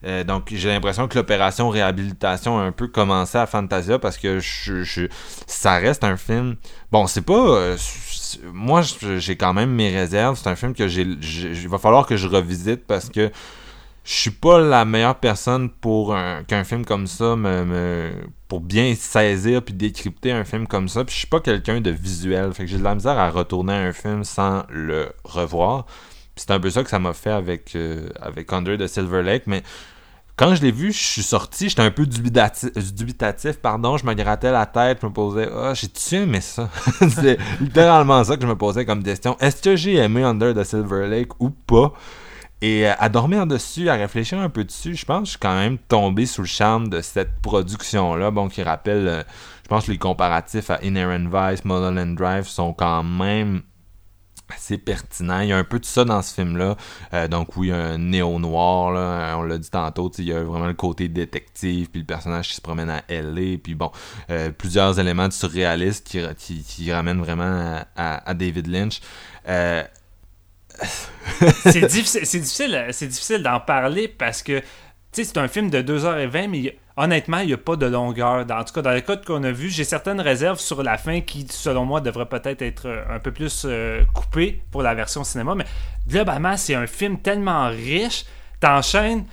[0.05, 4.39] Euh, donc j'ai l'impression que l'opération réhabilitation a un peu commencé à Fantasia parce que
[4.39, 5.07] je,
[5.47, 6.55] ça reste un film.
[6.91, 7.33] Bon, c'est pas.
[7.33, 7.77] Euh,
[8.51, 8.81] moi,
[9.17, 10.39] j'ai quand même mes réserves.
[10.41, 11.01] C'est un film que j'ai.
[11.03, 13.31] Il va falloir que je revisite parce que
[14.03, 16.15] je suis pas la meilleure personne pour
[16.47, 18.11] qu'un film comme ça me,
[18.47, 21.03] pour bien saisir puis décrypter un film comme ça.
[21.03, 23.73] Puis je suis pas quelqu'un de visuel, fait que j'ai de la misère à retourner
[23.73, 25.87] un film sans le revoir.
[26.35, 29.43] C'est un peu ça que ça m'a fait avec euh, avec Under the Silver Lake,
[29.47, 29.63] mais
[30.37, 34.51] quand je l'ai vu, je suis sorti, j'étais un peu dubitatif, pardon, je me grattais
[34.51, 36.69] la tête, je me posais, ah, j'ai-tu aimé ça?
[37.09, 39.37] c'est littéralement ça que je me posais comme question.
[39.39, 41.93] Est-ce que j'ai aimé Under the Silver Lake ou pas?
[42.61, 45.39] Et euh, à dormir dessus, à réfléchir un peu dessus, je pense que je suis
[45.39, 49.23] quand même tombé sous le charme de cette production-là, bon, qui rappelle, euh,
[49.63, 53.61] je pense que les comparatifs à Inherent Vice, Mulholland Drive sont quand même
[54.53, 55.39] assez pertinent.
[55.39, 56.75] Il y a un peu de ça dans ce film-là.
[57.13, 60.73] Euh, donc oui, un néo-noir, là, on l'a dit tantôt, il y a vraiment le
[60.73, 63.91] côté détective, puis le personnage qui se promène à L.A., puis bon,
[64.29, 66.03] euh, plusieurs éléments de surréalisme
[66.37, 69.01] qui, qui, ramènent vraiment à, David Lynch.
[69.47, 69.83] Euh,
[71.63, 72.25] c'est difficile,
[72.91, 74.61] c'est difficile, d'en parler parce que
[75.11, 78.45] c'est un film de 2h20, mais honnêtement, il n'y a pas de longueur.
[78.45, 80.97] Dans, en tout cas, dans le code qu'on a vu, j'ai certaines réserves sur la
[80.97, 84.93] fin qui, selon moi, devrait peut-être être euh, un peu plus euh, coupée pour la
[84.93, 85.55] version cinéma.
[85.55, 85.65] Mais
[86.07, 88.25] globalement, c'est un film tellement riche.
[88.59, 89.25] T'enchaînes.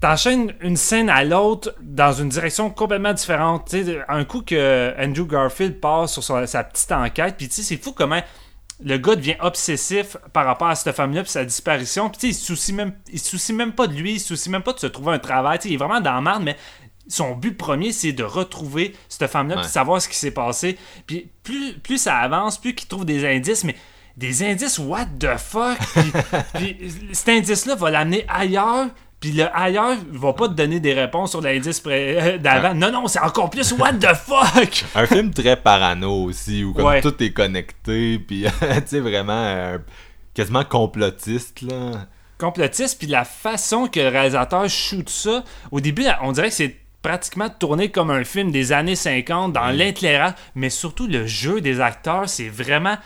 [0.00, 3.74] T'enchaînes une scène à l'autre dans une direction complètement différente.
[4.08, 8.20] Un coup que Andrew Garfield passe sur sa petite enquête, puis c'est fou comment
[8.84, 12.10] le gars devient obsessif par rapport à cette femme-là puis sa disparition.
[12.10, 14.50] Puis il se soucie même, il se soucie même pas de lui, il se soucie
[14.50, 15.58] même pas de se trouver un travail.
[15.64, 16.56] Il est vraiment dans la merde, mais
[17.08, 20.78] son but premier, c'est de retrouver cette femme-là puis savoir ce qui s'est passé.
[21.06, 23.76] Puis plus, plus ça avance, plus qu'il trouve des indices, mais
[24.16, 25.78] des indices what the fuck?
[26.54, 28.86] Puis, puis cet indice-là va l'amener ailleurs.
[29.20, 32.74] Puis le ailleurs va pas te donner des réponses sur l'indice euh, d'avant.
[32.74, 34.84] Non, non, c'est encore plus what the fuck?
[34.94, 37.00] Un film très parano aussi, où comme Ouais.
[37.00, 39.78] tout est connecté, puis tu sais, vraiment euh,
[40.34, 42.06] quasiment complotiste, là.
[42.38, 46.76] complotiste, puis la façon que le réalisateur shoot ça, au début, on dirait que c'est
[47.04, 51.80] pratiquement tourné comme un film des années 50 dans l'éclairage, mais surtout le jeu des
[51.80, 52.96] acteurs, c'est vraiment...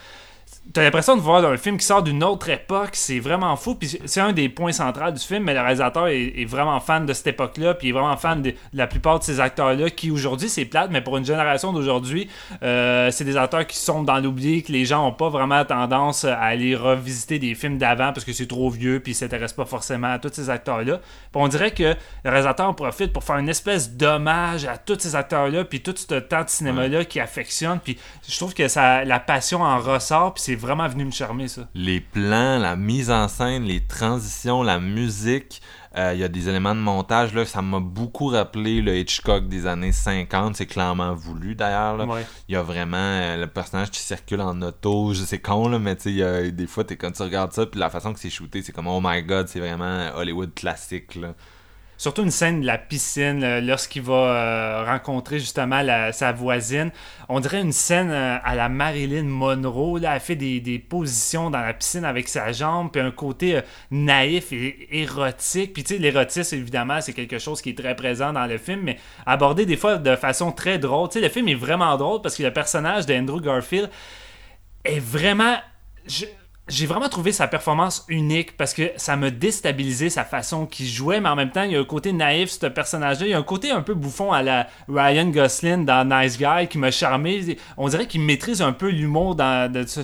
[0.74, 3.98] T'as l'impression de voir un film qui sort d'une autre époque, c'est vraiment fou, puis
[4.04, 7.14] c'est un des points centraux du film, mais le réalisateur est, est vraiment fan de
[7.14, 10.10] cette époque-là, puis il est vraiment fan de, de la plupart de ces acteurs-là, qui
[10.10, 12.28] aujourd'hui c'est plate, mais pour une génération d'aujourd'hui,
[12.62, 16.26] euh, c'est des acteurs qui sont dans l'oubli, que les gens ont pas vraiment tendance
[16.26, 19.64] à aller revisiter des films d'avant parce que c'est trop vieux, puis ils s'intéressent pas
[19.64, 20.98] forcément à tous ces acteurs-là.
[20.98, 21.94] Puis on dirait que
[22.24, 25.94] le réalisateur en profite pour faire une espèce d'hommage à tous ces acteurs-là, puis tout
[25.96, 27.96] ce temps de cinéma-là qui affectionne, puis
[28.28, 31.68] je trouve que ça, la passion en ressort, puis c'est vraiment venu me charmer ça.
[31.74, 35.62] Les plans, la mise en scène, les transitions, la musique,
[35.96, 39.48] euh, il y a des éléments de montage, là, ça m'a beaucoup rappelé le Hitchcock
[39.48, 42.06] des années 50, c'est clairement voulu d'ailleurs.
[42.06, 42.26] Ouais.
[42.48, 45.78] Il y a vraiment euh, le personnage qui circule en auto, je sais con là,
[45.78, 48.12] mais tu sais, il y a- des fois quand tu regardes ça, puis la façon
[48.12, 51.34] que c'est shooté, c'est comme oh my god, c'est vraiment Hollywood classique là.
[51.98, 55.82] Surtout une scène de la piscine, là, lorsqu'il va euh, rencontrer justement
[56.12, 56.92] sa voisine.
[57.28, 59.98] On dirait une scène euh, à la Marilyn Monroe.
[59.98, 63.56] Là, elle fait des, des positions dans la piscine avec sa jambe, puis un côté
[63.56, 65.72] euh, naïf et érotique.
[65.72, 68.82] Puis tu sais, l'érotisme, évidemment, c'est quelque chose qui est très présent dans le film,
[68.84, 71.08] mais abordé des fois de façon très drôle.
[71.08, 73.90] Tu sais, le film est vraiment drôle parce que le personnage d'Andrew Garfield
[74.84, 75.56] est vraiment.
[76.68, 81.18] J'ai vraiment trouvé sa performance unique parce que ça m'a déstabilisé sa façon qu'il jouait,
[81.20, 83.26] mais en même temps, il y a un côté naïf, ce personnage-là.
[83.26, 86.68] Il y a un côté un peu bouffon à la Ryan Gosling dans Nice Guy
[86.68, 87.56] qui m'a charmé.
[87.78, 90.02] On dirait qu'il maîtrise un peu l'humour dans de ce,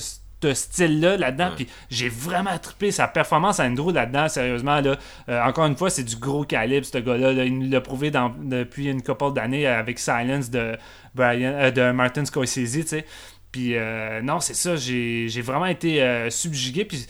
[0.53, 1.51] style-là là-dedans.
[1.57, 4.79] Puis j'ai vraiment trippé sa performance à Andrew là-dedans, sérieusement.
[4.83, 4.97] Là,
[5.31, 7.33] Euh, encore une fois, c'est du gros calibre, ce gars-là.
[7.33, 7.45] là.
[7.45, 10.77] Il nous l'a prouvé dans- depuis une couple d'années avec Silence de,
[11.15, 13.07] Brian, euh, de Martin Scorsese, tu sais.
[13.55, 16.85] Puis euh, non, c'est ça, j'ai vraiment été euh, subjugué.
[16.85, 17.07] Puis,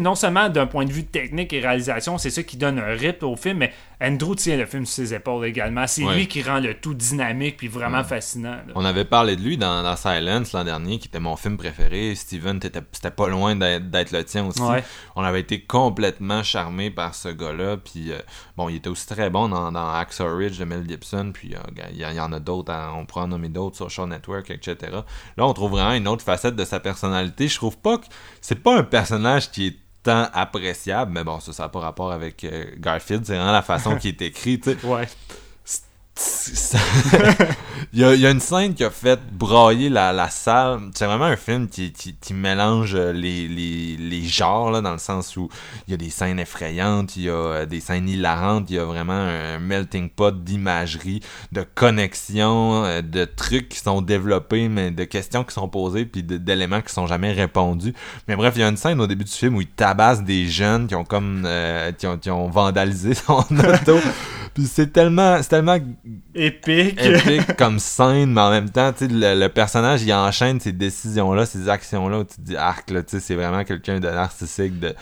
[0.00, 3.26] non seulement d'un point de vue technique et réalisation, c'est ça qui donne un rythme
[3.26, 3.70] au film, mais
[4.02, 5.86] Andrew tient le film sur ses épaules également.
[5.86, 6.16] C'est Ouais.
[6.16, 8.50] lui qui rend le tout dynamique puis vraiment fascinant.
[8.56, 8.72] là.
[8.74, 12.14] On avait parlé de lui dans, dans Silence l'an dernier, qui était mon film préféré.
[12.14, 14.60] Steven, c'était pas loin d'être le tien aussi.
[14.60, 14.82] Ouais.
[15.14, 17.76] On avait été complètement charmé par ce gars-là.
[17.76, 18.18] Puis euh,
[18.56, 21.30] bon, il était aussi très bon dans, dans Hacksaw Ridge de Mel Gibson.
[21.32, 24.06] Puis euh, il y, en a d'autres, hein, on pourra en nommer d'autres sur Show
[24.06, 24.76] Network, etc.
[24.92, 25.04] Là,
[25.46, 27.46] on trouve vraiment une autre facette de sa personnalité.
[27.48, 28.06] Je trouve pas que
[28.40, 32.12] c'est pas un personnage qui est tant appréciable, mais bon, ça, ça n'a pas rapport
[32.12, 34.86] avec euh, Garfield, c'est vraiment la façon qui est écrit, tu sais.
[34.86, 35.08] Ouais.
[37.94, 40.80] Il, y a, une scène qui a fait brailler la, la salle.
[40.94, 45.36] C'est vraiment un film qui, qui, mélange euh, les, les, genres, là, dans le sens
[45.36, 45.48] où
[45.86, 48.78] il y a des scènes effrayantes, il y a euh, des scènes hilarantes, il y
[48.78, 54.90] a vraiment un melting pot d'imagerie, de connexions, euh, de trucs qui sont développés, mais
[54.90, 57.94] de questions qui sont posées, puis d'éléments qui sont jamais répondus.
[58.28, 60.46] Mais bref, il y a une scène au début du film où il tabasse des
[60.46, 61.46] jeunes qui ont comme
[61.98, 63.98] qui, ont, qui ont vandalisé son auto.
[64.54, 65.78] Puis c'est tellement, c'est tellement
[66.34, 67.00] Épique.
[67.00, 70.72] épique comme scène, mais en même temps, tu sais, le, le personnage, il enchaîne ces
[70.72, 74.08] décisions-là, ces actions-là, où tu te dis, arc, là, tu sais, c'est vraiment quelqu'un de
[74.08, 74.94] narcissique, de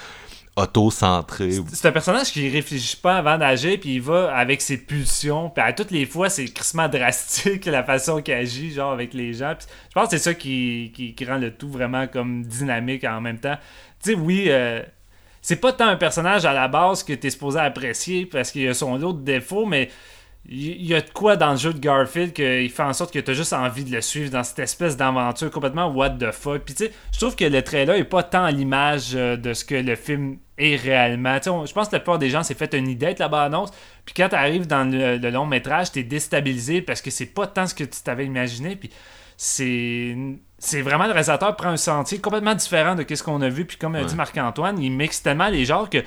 [0.57, 1.51] auto-centré.
[1.73, 5.51] C'est un personnage qui réfléchit pas avant d'agir, puis il va avec ses pulsions.
[5.51, 9.33] Puis à toutes les fois, c'est crissement drastique la façon qu'il agit, genre avec les
[9.33, 9.55] gens.
[9.57, 13.05] Puis je pense que c'est ça qui, qui, qui rend le tout vraiment comme dynamique
[13.05, 13.57] en même temps.
[14.03, 14.83] Tu sais, oui, euh,
[15.43, 18.75] c'est pas tant un personnage à la base que t'es supposé apprécier parce qu'il a
[18.75, 19.91] son lot de défauts, mais
[20.49, 23.19] il y a de quoi dans le jeu de Garfield qu'il fait en sorte que
[23.19, 26.63] t'as juste envie de le suivre dans cette espèce d'aventure complètement what the fuck.
[26.63, 29.65] Puis tu sais, je trouve que le trailer est pas tant l'image euh, de ce
[29.65, 31.39] que le film est réellement.
[31.45, 33.71] Je pense que la plupart des gens s'est fait une idée de la bande-annonce.
[34.05, 37.67] Puis quand t'arrives dans le, le long métrage, t'es déstabilisé parce que c'est pas tant
[37.67, 38.77] ce que tu t'avais imaginé.
[38.77, 38.91] Puis
[39.37, 40.17] c'est
[40.61, 43.77] c'est vraiment le réalisateur prend un sentier complètement différent de ce qu'on a vu puis
[43.77, 45.99] comme a dit Marc-Antoine il mixe tellement les genres que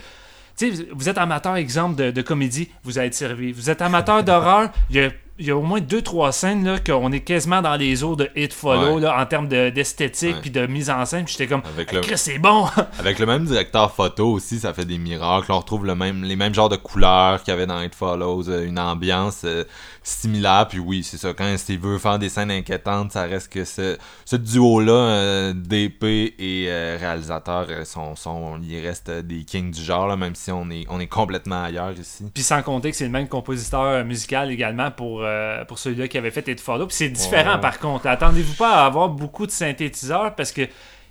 [0.55, 3.51] tu sais, vous êtes amateur, exemple, de, de, comédie, vous allez être servi.
[3.51, 6.63] Vous êtes amateur d'horreur, il y a il y a au moins deux trois scènes
[6.63, 10.51] là qu'on est quasiment dans les eaux de Hit Follow là, en termes d'esthétique puis
[10.51, 11.27] de mise en scène.
[11.27, 12.01] J'étais comme avec le...
[12.17, 12.67] c'est bon.
[12.99, 15.51] avec le même directeur photo aussi, ça fait des miracles.
[15.51, 18.47] On retrouve le même les mêmes genres de couleurs qu'il y avait dans Hit Follows,
[18.47, 19.63] euh, une ambiance euh,
[20.03, 20.67] similaire.
[20.69, 21.33] Puis oui, c'est ça.
[21.33, 25.53] Quand Steve veut faire des scènes inquiétantes, ça reste que ce, ce duo là, euh,
[25.53, 26.67] DP et
[26.99, 30.99] réalisateur, sont, sont il reste des kings du genre là, même si on est on
[30.99, 32.25] est complètement ailleurs ici.
[32.33, 36.17] Puis sans compter que c'est le même compositeur musical également pour euh, pour, celui-là qui
[36.17, 36.87] avait fait It Follow.
[36.87, 38.07] Puis c'est différent par contre.
[38.07, 40.67] Attendez-vous pas à avoir beaucoup de synthétiseurs parce que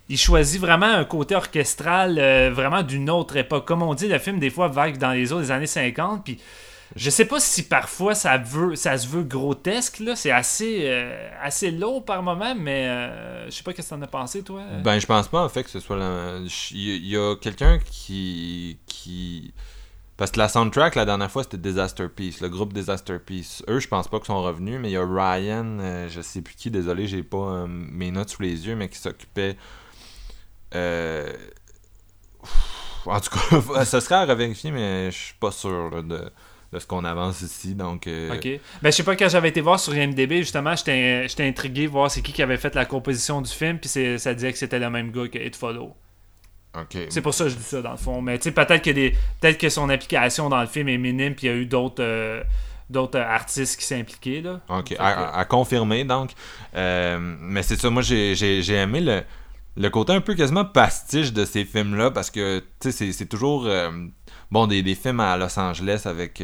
[0.09, 3.67] il choisit vraiment un côté orchestral euh, vraiment d'une autre époque.
[3.67, 6.25] Comme on dit, le film des fois vague dans les eaux des années 50.
[6.25, 6.39] Puis
[6.97, 11.29] je sais pas si parfois ça veut ça se veut grotesque là, c'est assez euh,
[11.41, 12.87] assez lourd par moment mais
[13.47, 14.63] je sais pas qu'est-ce que t'en as pensé toi?
[14.85, 15.99] Ben je pense pas en fait que ce soit
[16.73, 19.53] il y a quelqu'un qui qui
[20.23, 23.65] parce que la soundtrack, la dernière fois, c'était Disaster Peace, le groupe Disaster Peace.
[23.69, 26.43] Eux, je pense pas qu'ils sont revenus, mais il y a Ryan, euh, je sais
[26.43, 29.57] plus qui, désolé, j'ai pas euh, mes notes sous les yeux, mais qui s'occupait.
[30.77, 31.33] Euh,
[33.07, 36.31] en tout cas, ce serait à revérifier, mais je suis pas sûr de,
[36.79, 37.75] ce qu'on avance ici.
[37.75, 38.49] Donc, Ok.
[38.83, 42.11] Ben, je sais pas, quand j'avais été voir sur IMDb, justement, j'étais intrigué de voir
[42.11, 44.91] c'est qui qui avait fait la composition du film, puis ça disait que c'était le
[44.91, 45.95] même gars que It Follow.
[47.11, 48.23] C'est pour ça que je dis ça dans le fond.
[48.23, 49.11] Mais peut-être que des
[49.41, 52.03] peut-être que son implication dans le film est minime puis il y a eu d'autres
[52.03, 52.43] euh,
[52.89, 54.61] d'autres artistes qui s'impliquaient là.
[54.69, 56.31] OK, à, confirmer donc.
[56.75, 59.23] Euh, mais c'est ça moi j'ai aimé le
[59.77, 63.91] le côté un peu quasiment pastiche de ces films-là, parce que c'est toujours euh,
[64.53, 66.41] bon des, des, films à Los Angeles avec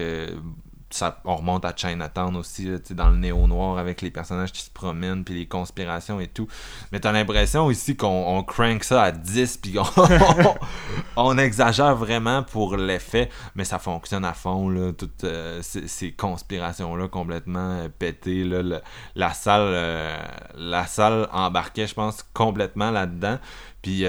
[0.91, 5.25] ça, on remonte à Chinatown aussi, dans le néo-noir avec les personnages qui se promènent,
[5.25, 6.49] puis les conspirations et tout.
[6.93, 9.85] Mais t'as l'impression ici qu'on crank ça à 10, puis on,
[11.17, 17.09] on, exagère vraiment pour l'effet, mais ça fonctionne à fond, là, toutes euh, ces, conspirations-là
[17.09, 18.45] complètement euh, pétées.
[18.45, 18.81] Là,
[19.15, 20.17] la, salle, euh,
[20.57, 23.39] la salle embarquait, je pense, complètement là-dedans.
[23.83, 24.05] Puis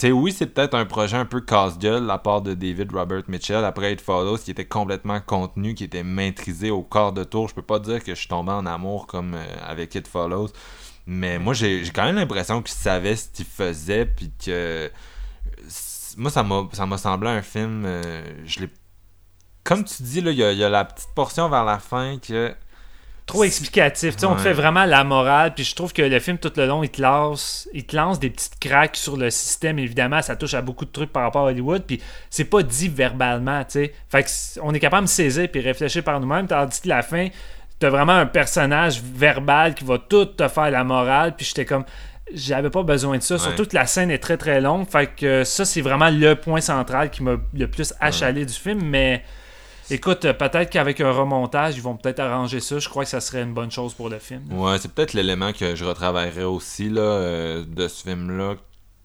[0.00, 3.64] sais, oui, c'est peut-être un projet un peu casse-gueule la part de David Robert Mitchell
[3.64, 7.48] après It Follows, qui était complètement contenu, qui était maîtrisé au corps de tour.
[7.48, 10.50] Je peux pas dire que je suis tombé en amour comme euh, avec It Follows,
[11.06, 14.90] mais moi, j'ai quand même l'impression qu'il savait ce qu'il faisait, puis que.
[16.16, 17.84] Moi, ça m'a semblé un film.
[17.84, 18.70] Euh, je l'ai.
[19.64, 22.54] Comme tu dis, il y, y, a la petite portion vers la fin que
[23.30, 24.16] trop explicatif.
[24.24, 25.54] On te fait vraiment la morale.
[25.54, 28.18] Puis je trouve que le film, tout le long, il te lance, il te lance
[28.18, 29.78] des petites craques sur le système.
[29.78, 31.84] Évidemment, ça touche à beaucoup de trucs par rapport à Hollywood.
[31.86, 33.62] Puis c'est pas dit verbalement.
[33.68, 36.46] Fait que on est capable de saisir puis réfléchir par nous-mêmes.
[36.46, 37.28] Tandis que la fin,
[37.78, 41.34] t'as vraiment un personnage verbal qui va tout te faire la morale.
[41.36, 41.84] Puis j'étais comme
[42.32, 43.38] j'avais pas besoin de ça.
[43.38, 44.88] Surtout que la scène est très très longue.
[44.88, 48.80] Fait que ça, c'est vraiment le point central qui m'a le plus achalé du film.
[48.84, 49.22] Mais
[49.90, 52.78] Écoute, euh, peut-être qu'avec un remontage, ils vont peut-être arranger ça.
[52.78, 54.42] Je crois que ça serait une bonne chose pour le film.
[54.52, 58.54] Ouais, c'est peut-être l'élément que je retravaillerai aussi là, euh, de ce film-là,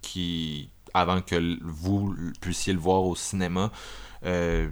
[0.01, 3.71] qui avant que vous puissiez le voir au cinéma.
[4.25, 4.69] Euh,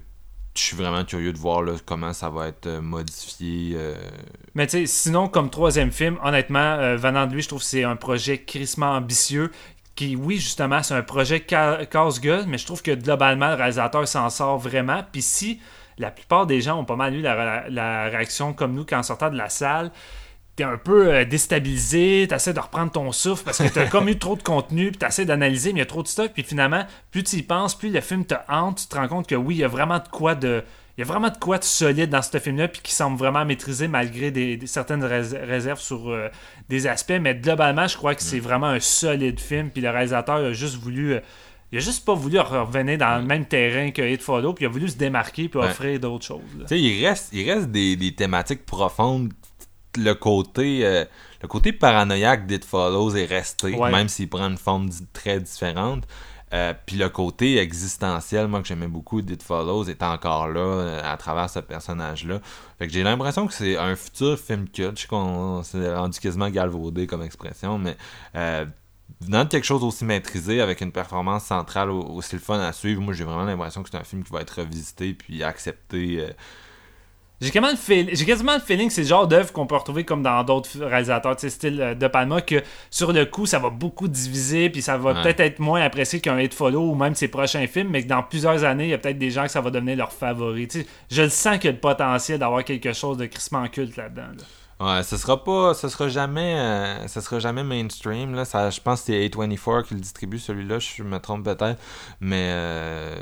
[0.55, 3.76] je suis vraiment curieux de voir comment ça va être modifié.
[4.53, 7.84] Mais tu sais, sinon, comme troisième film, honnêtement, venant de lui, je trouve que c'est
[7.84, 9.51] un projet crissement ambitieux
[9.95, 14.30] qui, oui, justement, c'est un projet casse-gueule, mais je trouve que globalement, le réalisateur s'en
[14.30, 15.03] sort vraiment.
[15.11, 15.59] Puis si
[15.98, 19.30] la plupart des gens ont pas mal eu la, réaction comme nous quand on sortait
[19.30, 19.91] de la salle
[20.56, 24.18] t'es un peu euh, déstabilisé, t'essaies de reprendre ton souffle parce que t'as comme eu
[24.20, 26.86] trop de contenu, puis t'essaies d'analyser, mais il y a trop de stock, puis finalement,
[27.12, 29.56] plus tu y penses, plus le film te hante, tu te rends compte que oui,
[29.56, 30.64] il y a vraiment de quoi de.
[30.96, 33.44] Il y a vraiment de quoi de solide dans ce film-là, puis qui semble vraiment
[33.46, 36.30] maîtriser malgré des, certaines réserves sur euh,
[36.70, 37.18] des aspects.
[37.20, 40.76] Mais globalement, je crois que c'est vraiment un solide film, puis le réalisateur a juste
[40.76, 41.14] voulu.
[41.14, 41.20] Euh,
[41.74, 44.67] il a juste pas voulu revenir dans le même terrain que Hit Follow, puis il
[44.67, 46.39] a voulu se démarquer puis offrir d'autres choses.
[46.69, 49.34] Il reste, il reste des, thématiques profondes.
[49.97, 51.03] Le côté, euh,
[51.41, 56.03] le côté paranoïaque d'Hit Follows est resté, même s'il prend une forme très différente.
[56.53, 61.01] Euh, puis le côté existentiel, moi que j'aimais beaucoup d'It Follows, est encore là euh,
[61.03, 62.39] à travers ce personnage-là.
[62.78, 64.97] Fait que j'ai l'impression que c'est un futur film culte.
[64.97, 67.97] Je sais qu'on s'est rendu quasiment galvaudé comme expression, mais
[69.22, 73.01] venant de quelque chose aussi maîtrisé avec une performance centrale aussi le fun à suivre,
[73.01, 76.20] moi j'ai vraiment l'impression que c'est un film qui va être revisité puis accepté.
[76.20, 76.30] Euh.
[77.41, 80.80] J'ai quasiment, le feeling que c'est le genre d'œuvre qu'on peut retrouver comme dans d'autres
[80.80, 84.97] réalisateurs, style euh, De Palma, que sur le coup, ça va beaucoup diviser, puis ça
[84.97, 88.07] va peut-être être moins apprécié qu'un Hit Follow ou même ses prochains films, mais que
[88.07, 90.70] dans plusieurs années, il y a peut-être des gens que ça va devenir leur favori.
[91.11, 94.22] je le sens qu'il y a le potentiel d'avoir quelque chose de crissement culte là-dedans.
[94.22, 94.45] là dedans
[94.84, 98.43] Ouais, ce sera pas, ce sera jamais, euh, ce sera jamais mainstream là.
[98.43, 100.79] Ça, je pense que c'est A24 qui le distribue celui-là.
[100.79, 101.79] Je me trompe peut-être,
[102.19, 103.15] mais euh,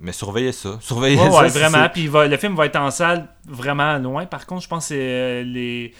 [0.00, 1.42] mais surveillez ça, surveillez Ouais, ça.
[1.42, 1.88] ouais, si vraiment.
[1.88, 4.26] Puis va- le film va être en salle vraiment loin.
[4.26, 5.92] Par contre, je pense que c'est euh, les.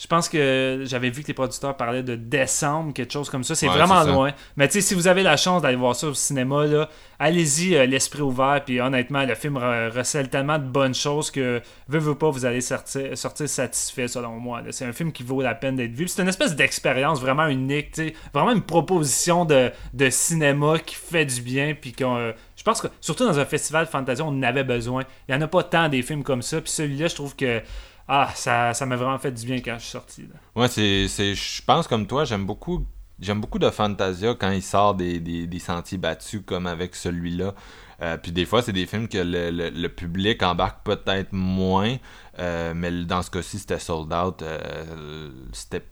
[0.00, 3.56] Je pense que j'avais vu que les producteurs parlaient de décembre, quelque chose comme ça.
[3.56, 4.32] C'est Ouais, vraiment loin.
[4.56, 6.88] Mais tu sais, si vous avez la chance d'aller voir ça au cinéma, là,
[7.18, 8.62] allez-y, euh, l'esprit ouvert.
[8.64, 12.44] Puis honnêtement, le film re- recèle tellement de bonnes choses que, veux, veux pas, vous
[12.46, 14.62] allez sortir, sortir satisfait, selon moi.
[14.70, 16.06] C'est un film qui vaut la peine d'être vu.
[16.06, 17.90] C'est une espèce d'expérience vraiment unique.
[17.90, 18.14] tu sais.
[18.32, 21.74] Vraiment une proposition de, de cinéma qui fait du bien.
[21.74, 22.16] Puis qu'on.
[22.18, 25.02] euh, je pense que, surtout dans un festival de fantasy, on en avait besoin.
[25.28, 26.60] Il n'y en a pas tant des films comme ça.
[26.60, 27.60] Puis celui-là, je trouve que.
[28.08, 30.22] Ah, ça ça m'a vraiment fait du bien quand je suis sorti.
[30.22, 30.38] là.
[30.56, 32.86] Ouais, c'est, c'est, je pense comme toi, j'aime beaucoup,
[33.20, 37.54] j'aime beaucoup de Fantasia quand il sort des, des, des sentiers battus comme avec celui-là.
[38.00, 41.96] Euh, puis des fois, c'est des films que le, le, le public embarque peut-être moins,
[42.38, 45.82] euh, mais dans ce cas-ci, c'était sold out, euh, c'était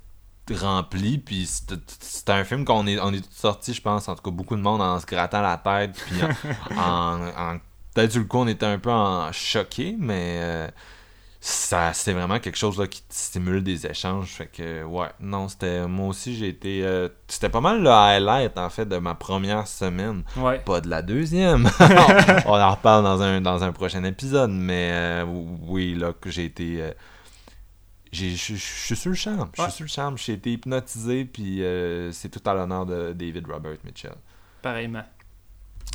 [0.55, 4.23] rempli, puis c'était, un film qu'on est, on est tous sortis, je pense, en tout
[4.23, 6.29] cas beaucoup de monde en se grattant la tête, puis en,
[6.81, 7.59] en, en-
[7.93, 10.69] peut-être du coup on était un peu en choqué, mais
[11.41, 15.87] ça c'est vraiment quelque chose là, qui stimule des échanges fait que ouais non c'était
[15.87, 19.67] moi aussi j'ai été euh, c'était pas mal le highlight en fait de ma première
[19.69, 20.59] semaine Ouais.
[20.59, 21.69] pas de la deuxième
[22.47, 26.47] on en reparle dans un dans un prochain épisode mais euh, oui là que j'ai
[26.47, 26.91] été euh,
[28.13, 29.69] j'ai- je suis sur le charme je Ouais.
[29.69, 33.47] suis sur le charme j'ai été hypnotisé puis euh, c'est tout à l'honneur de David
[33.47, 34.15] Robert Mitchell
[34.63, 35.05] Pareillement.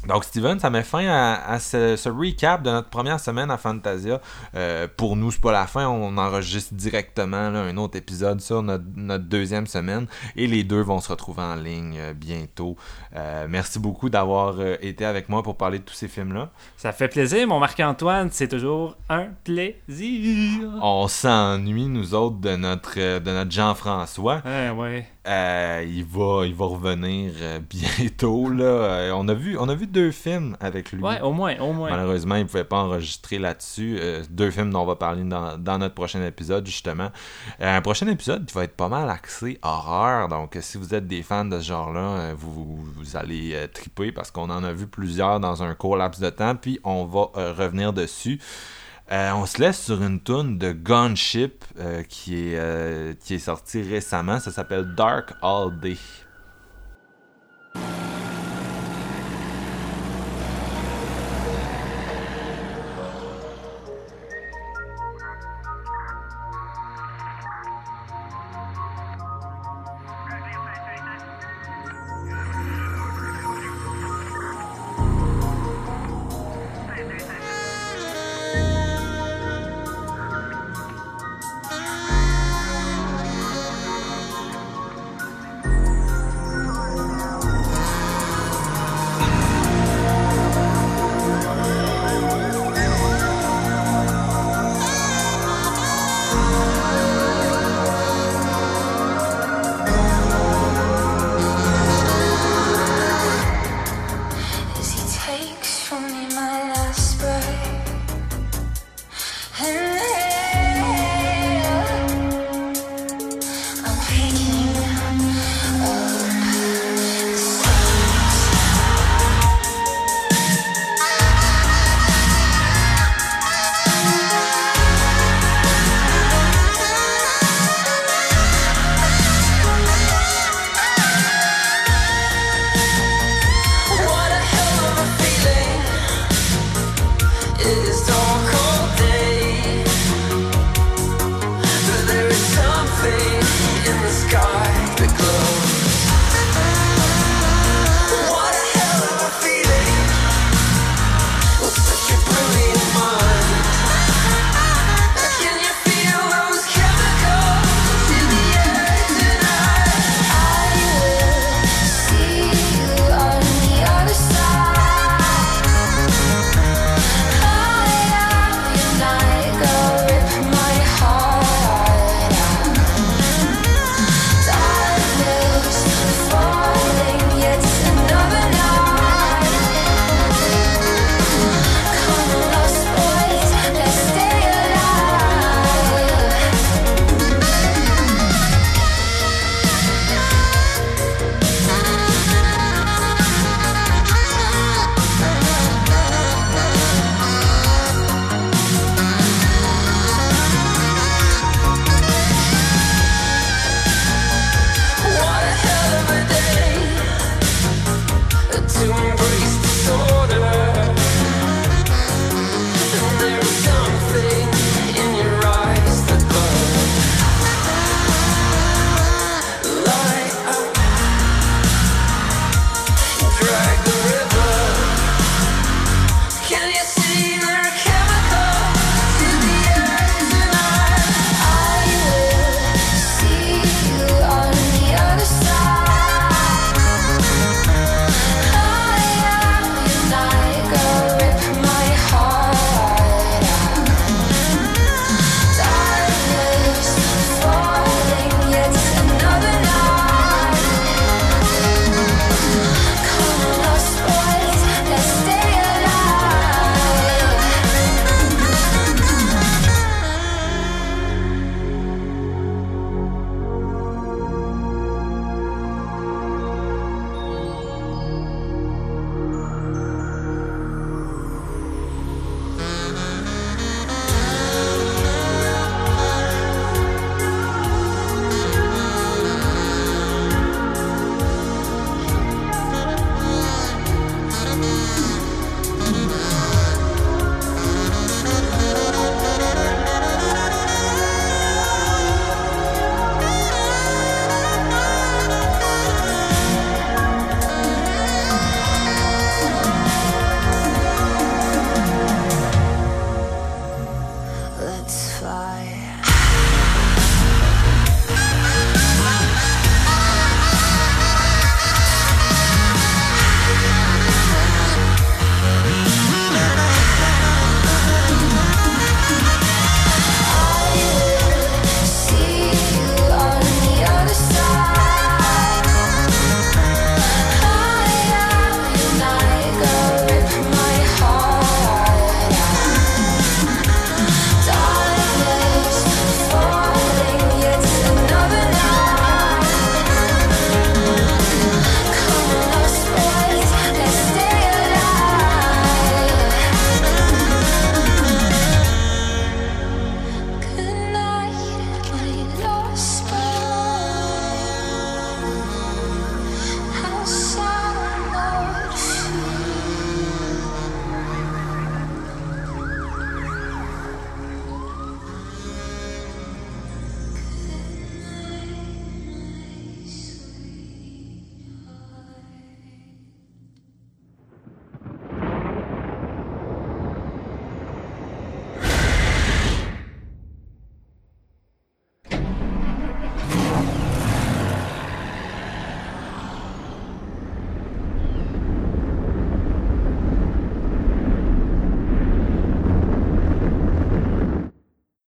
[0.08, 3.58] Donc, Steven, ça met fin à, à ce, ce recap de notre première semaine à
[3.58, 4.20] Fantasia.
[4.56, 5.88] Euh, pour nous, c'est pas la fin.
[5.88, 10.08] On enregistre directement là, un autre épisode sur notre, notre deuxième semaine.
[10.36, 12.76] Et les deux vont se retrouver en ligne euh, bientôt.
[13.16, 16.50] Euh, merci beaucoup d'avoir été avec moi pour parler de tous ces films-là.
[16.78, 18.30] Ça fait plaisir, mon Marc-Antoine.
[18.32, 20.80] C'est toujours un plaisir.
[20.82, 24.42] On s'ennuie, nous autres, de notre, de notre Jean-François.
[24.46, 25.08] Ouais, ouais.
[25.28, 28.50] Euh, il, va, il va revenir euh, bientôt.
[28.50, 28.64] Là.
[28.64, 31.02] Euh, on, a vu, on a vu deux films avec lui.
[31.02, 31.92] Ouais, au moins, au moins.
[31.92, 33.98] Malheureusement, il ne pouvait pas enregistrer là-dessus.
[34.00, 37.12] Euh, deux films dont on va parler dans, dans notre prochain épisode, justement.
[37.62, 40.28] Euh, un prochain épisode qui va être pas mal axé horreur.
[40.28, 44.50] Donc, si vous êtes des fans de ce genre-là, vous, vous, allez triper parce qu'on
[44.50, 46.56] en a vu plusieurs dans un court laps de temps.
[46.56, 48.40] Puis, on va revenir dessus.
[49.12, 53.40] Euh, on se laisse sur une tune de Gunship euh, qui, est, euh, qui est
[53.40, 54.40] sortie récemment.
[54.40, 55.98] Ça s'appelle Dark All Day.